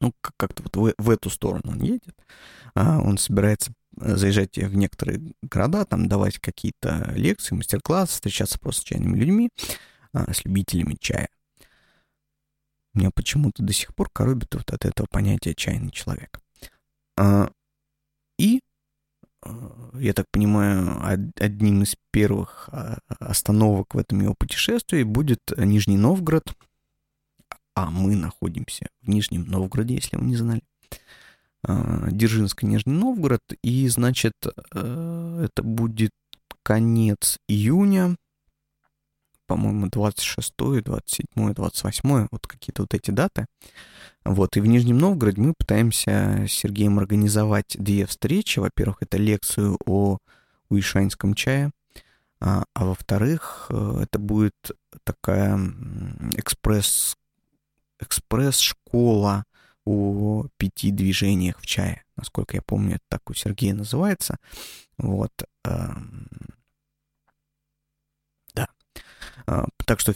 Ну, 0.00 0.12
как-то 0.36 0.62
вот 0.62 0.76
в, 0.76 0.94
в 0.98 1.10
эту 1.10 1.30
сторону 1.30 1.72
он 1.72 1.80
едет. 1.80 2.14
А 2.74 3.00
он 3.00 3.18
собирается 3.18 3.72
э, 4.00 4.16
заезжать 4.16 4.58
в 4.58 4.74
некоторые 4.74 5.32
города, 5.42 5.84
там 5.84 6.08
давать 6.08 6.38
какие-то 6.38 7.12
лекции, 7.14 7.54
мастер-классы, 7.54 8.14
встречаться 8.14 8.58
просто 8.58 8.82
с 8.82 8.84
чайными 8.84 9.16
людьми, 9.16 9.50
а, 10.12 10.32
с 10.32 10.44
любителями 10.44 10.96
чая. 11.00 11.28
Меня 12.94 13.10
почему-то 13.10 13.62
до 13.62 13.72
сих 13.72 13.94
пор 13.94 14.08
коробит 14.10 14.54
вот 14.54 14.72
от 14.72 14.84
этого 14.84 15.06
понятия 15.10 15.54
чайный 15.54 15.90
человек. 15.90 16.40
А, 17.16 17.50
и, 18.38 18.60
а, 19.42 19.90
я 19.98 20.12
так 20.12 20.26
понимаю, 20.30 21.00
одним 21.36 21.82
из 21.82 21.96
первых 22.12 22.68
а, 22.70 22.98
остановок 23.18 23.94
в 23.94 23.98
этом 23.98 24.20
его 24.20 24.34
путешествии 24.34 25.02
будет 25.02 25.40
Нижний 25.56 25.98
Новгород. 25.98 26.54
А 27.74 27.90
мы 27.90 28.14
находимся 28.14 28.86
в 29.02 29.08
Нижнем 29.08 29.46
Новгороде, 29.46 29.96
если 29.96 30.16
вы 30.16 30.26
не 30.26 30.36
знали. 30.36 30.62
Дзержинск, 31.66 32.62
Нижний 32.62 32.92
Новгород. 32.92 33.42
И, 33.62 33.88
значит, 33.88 34.34
это 34.70 35.62
будет 35.62 36.12
конец 36.62 37.40
июня 37.48 38.16
по-моему, 39.46 39.88
26, 39.88 40.54
27, 40.82 41.54
28, 41.54 42.28
вот 42.30 42.46
какие-то 42.46 42.82
вот 42.82 42.94
эти 42.94 43.10
даты. 43.10 43.46
Вот, 44.24 44.56
и 44.56 44.60
в 44.60 44.66
Нижнем 44.66 44.98
Новгороде 44.98 45.40
мы 45.40 45.52
пытаемся 45.56 46.46
с 46.48 46.52
Сергеем 46.52 46.98
организовать 46.98 47.76
две 47.78 48.06
встречи. 48.06 48.58
Во-первых, 48.58 48.98
это 49.00 49.18
лекцию 49.18 49.78
о 49.86 50.18
уишанском 50.70 51.34
чае, 51.34 51.70
а, 52.40 52.64
а 52.74 52.84
во-вторых, 52.86 53.66
э, 53.70 54.00
это 54.02 54.18
будет 54.18 54.54
такая 55.04 55.58
экспресс, 56.36 57.16
экспресс-школа 58.00 59.44
о 59.84 60.46
пяти 60.56 60.90
движениях 60.90 61.60
в 61.60 61.66
чае. 61.66 62.04
Насколько 62.16 62.56
я 62.56 62.62
помню, 62.62 62.96
это 62.96 63.04
так 63.08 63.30
у 63.30 63.34
Сергея 63.34 63.74
называется. 63.74 64.38
Вот. 64.98 65.32
А, 69.46 69.66
так 69.84 70.00
что 70.00 70.14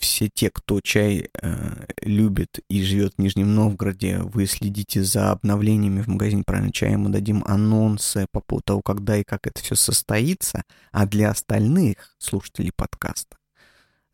все 0.00 0.28
те, 0.32 0.50
кто 0.50 0.80
чай 0.80 1.28
э, 1.34 1.86
любит 2.02 2.60
и 2.68 2.82
живет 2.82 3.14
в 3.14 3.18
Нижнем 3.20 3.54
Новгороде, 3.54 4.18
вы 4.18 4.46
следите 4.46 5.02
за 5.02 5.32
обновлениями 5.32 6.00
в 6.00 6.06
магазине 6.06 6.44
«Правильно 6.46 6.72
чая». 6.72 6.96
Мы 6.96 7.10
дадим 7.10 7.44
анонсы 7.46 8.26
по 8.32 8.40
поводу 8.40 8.64
того, 8.64 8.82
когда 8.82 9.16
и 9.16 9.24
как 9.24 9.46
это 9.46 9.62
все 9.62 9.74
состоится. 9.74 10.64
А 10.92 11.06
для 11.06 11.30
остальных 11.30 12.14
слушателей 12.18 12.72
подкаста, 12.74 13.36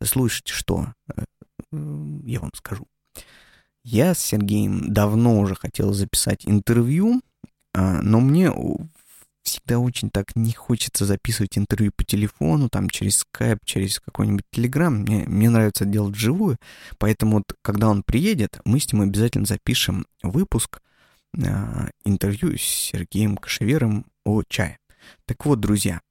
слушайте, 0.03 0.51
что 0.51 0.93
э, 1.15 1.23
я 2.25 2.41
вам 2.41 2.51
скажу. 2.53 2.87
Я 3.83 4.13
с 4.13 4.19
Сергеем 4.19 4.91
давно 4.93 5.39
уже 5.39 5.55
хотел 5.55 5.93
записать 5.93 6.45
интервью, 6.45 7.21
а, 7.73 8.01
но 8.01 8.19
мне 8.19 8.51
всегда 9.47 9.79
очень 9.79 10.09
так 10.09 10.35
не 10.35 10.51
хочется 10.51 11.05
записывать 11.05 11.57
интервью 11.57 11.91
по 11.95 12.03
телефону, 12.03 12.69
там, 12.69 12.89
через 12.89 13.19
скайп, 13.19 13.59
через 13.65 13.99
какой-нибудь 13.99 14.45
телеграм. 14.51 14.93
Мне, 14.93 15.23
мне 15.25 15.49
нравится 15.49 15.85
делать 15.85 16.15
вживую, 16.15 16.57
поэтому 16.97 17.37
вот, 17.37 17.53
когда 17.61 17.89
он 17.89 18.03
приедет, 18.03 18.59
мы 18.65 18.79
с 18.79 18.91
ним 18.91 19.01
обязательно 19.01 19.45
запишем 19.45 20.05
выпуск 20.21 20.81
э, 21.37 21.89
интервью 22.03 22.57
с 22.57 22.61
Сергеем 22.61 23.37
Кашевером 23.37 24.05
о 24.25 24.43
чае. 24.47 24.77
Так 25.25 25.45
вот, 25.45 25.59
друзья, 25.59 26.01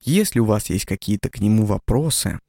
если 0.00 0.38
у 0.40 0.44
вас 0.44 0.70
есть 0.70 0.86
какие-то 0.86 1.28
к 1.28 1.40
нему 1.40 1.66
вопросы, 1.66 2.40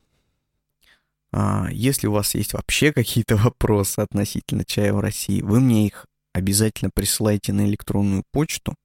а, 1.32 1.68
если 1.72 2.08
у 2.08 2.14
вас 2.14 2.36
есть 2.36 2.54
вообще 2.54 2.94
какие-то 2.94 3.36
вопросы 3.38 4.00
относительно 4.00 4.64
чая 4.66 4.94
в 4.94 5.00
России, 5.00 5.42
вы 5.42 5.60
мне 5.60 5.88
их 5.88 6.06
обязательно 6.34 6.90
присылайте 6.94 7.54
на 7.54 7.66
электронную 7.66 8.24
почту 8.32 8.76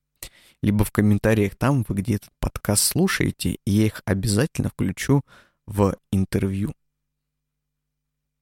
либо 0.64 0.84
в 0.84 0.90
комментариях 0.90 1.56
там, 1.56 1.84
вы 1.86 1.96
где 1.96 2.14
этот 2.14 2.30
подкаст 2.40 2.84
слушаете, 2.84 3.58
и 3.66 3.70
я 3.70 3.86
их 3.86 4.02
обязательно 4.06 4.70
включу 4.70 5.20
в 5.66 5.96
интервью. 6.10 6.72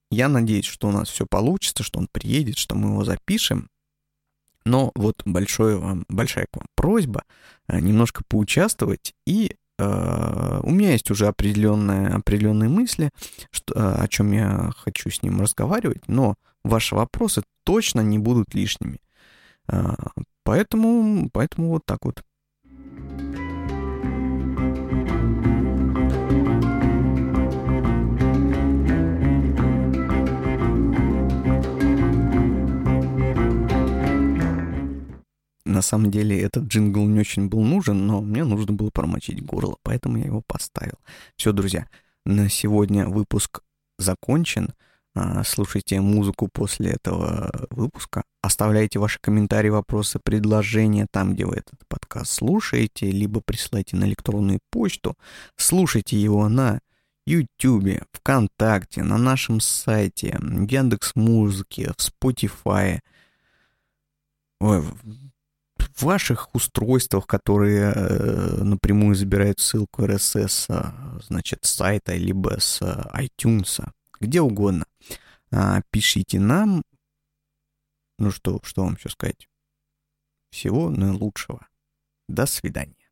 Я 0.09 0.29
надеюсь, 0.29 0.65
что 0.65 0.87
у 0.87 0.91
нас 0.91 1.09
все 1.09 1.25
получится, 1.25 1.83
что 1.83 1.99
он 1.99 2.07
приедет, 2.09 2.57
что 2.57 2.75
мы 2.75 2.89
его 2.89 3.03
запишем. 3.03 3.69
Но 4.63 4.91
вот 4.95 5.21
большое 5.25 5.77
вам, 5.77 6.05
большая 6.07 6.45
к 6.45 6.55
вам 6.55 6.67
просьба 6.75 7.23
э, 7.67 7.79
немножко 7.81 8.23
поучаствовать. 8.25 9.13
И 9.25 9.57
э, 9.77 10.59
у 10.63 10.71
меня 10.71 10.91
есть 10.91 11.11
уже 11.11 11.27
определенные, 11.27 12.07
определенные 12.09 12.69
мысли, 12.69 13.09
что, 13.51 13.73
э, 13.73 14.03
о 14.03 14.07
чем 14.07 14.31
я 14.31 14.71
хочу 14.77 15.09
с 15.09 15.21
ним 15.23 15.41
разговаривать, 15.41 16.07
но 16.07 16.35
ваши 16.63 16.95
вопросы 16.95 17.43
точно 17.65 17.99
не 17.99 18.19
будут 18.19 18.53
лишними. 18.53 18.99
Э, 19.67 19.93
Поэтому, 20.43 21.29
поэтому 21.31 21.69
вот 21.69 21.85
так 21.85 22.03
вот. 22.03 22.21
На 35.65 35.81
самом 35.81 36.11
деле 36.11 36.39
этот 36.39 36.65
джингл 36.65 37.07
не 37.07 37.21
очень 37.21 37.47
был 37.47 37.61
нужен, 37.61 38.05
но 38.05 38.21
мне 38.21 38.43
нужно 38.43 38.73
было 38.73 38.89
промочить 38.89 39.43
горло, 39.43 39.77
поэтому 39.81 40.17
я 40.17 40.25
его 40.25 40.41
поставил. 40.41 40.99
Все, 41.35 41.51
друзья, 41.51 41.87
на 42.25 42.49
сегодня 42.49 43.07
выпуск 43.07 43.63
закончен. 43.97 44.73
А, 45.15 45.43
слушайте 45.43 46.01
музыку 46.01 46.49
после 46.51 46.91
этого 46.91 47.67
выпуска. 47.69 48.23
Оставляйте 48.41 48.97
ваши 48.99 49.19
комментарии, 49.21 49.69
вопросы, 49.69 50.19
предложения 50.23 51.07
там, 51.11 51.33
где 51.33 51.45
вы 51.45 51.55
этот 51.55 51.79
подкаст 51.87 52.31
слушаете, 52.31 53.11
либо 53.11 53.41
присылайте 53.41 53.95
на 53.95 54.05
электронную 54.05 54.59
почту. 54.71 55.15
Слушайте 55.55 56.17
его 56.19 56.49
на 56.49 56.79
YouTube, 57.27 58.01
ВКонтакте, 58.11 59.03
на 59.03 59.17
нашем 59.17 59.59
сайте, 59.59 60.37
в 60.39 60.67
Яндекс 60.67 61.15
Музыке, 61.15 61.93
в 61.95 62.01
Spotify, 62.01 62.99
в 64.59 64.95
ваших 66.01 66.53
устройствах, 66.55 67.27
которые 67.27 67.93
э, 67.95 68.63
напрямую 68.63 69.15
забирают 69.15 69.59
ссылку 69.59 70.03
RSS, 70.03 70.65
а, 70.69 71.19
значит, 71.27 71.59
с 71.65 71.71
сайта, 71.71 72.15
либо 72.15 72.59
с 72.59 72.81
iTunes, 72.81 73.85
где 74.19 74.41
угодно. 74.41 74.85
А, 75.55 75.83
пишите 75.91 76.39
нам. 76.39 76.83
Ну 78.17 78.31
что, 78.31 78.59
что 78.63 78.83
вам 78.83 78.95
еще 78.95 79.09
сказать? 79.09 79.47
Всего 80.49 80.89
наилучшего. 80.89 81.67
До 82.27 82.47
свидания. 82.47 83.02